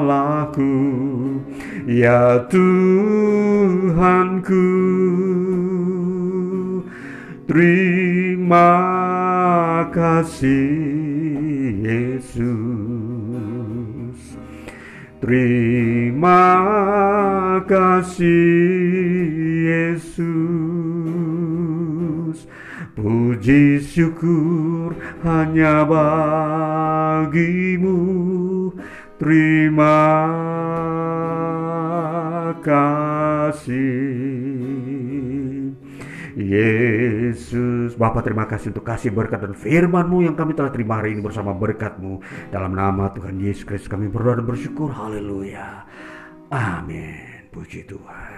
[0.08, 0.72] Allahku
[1.84, 2.80] Ya Tuhanku.
[7.52, 8.72] Terima
[9.92, 10.72] kasih
[11.84, 12.48] Yesus.
[15.20, 16.48] Terima
[17.68, 19.20] kasih
[19.68, 21.27] Yesus
[22.98, 27.94] Puji syukur hanya bagimu.
[29.22, 30.02] Terima
[32.66, 33.78] kasih.
[36.38, 41.22] Yesus Bapak terima kasih untuk kasih berkat dan firmanmu yang kami telah terima hari ini
[41.22, 42.18] bersama berkatmu.
[42.50, 44.90] Dalam nama Tuhan Yesus Kristus kami berdoa dan bersyukur.
[44.90, 45.86] Haleluya.
[46.50, 47.46] Amin.
[47.54, 48.37] Puji Tuhan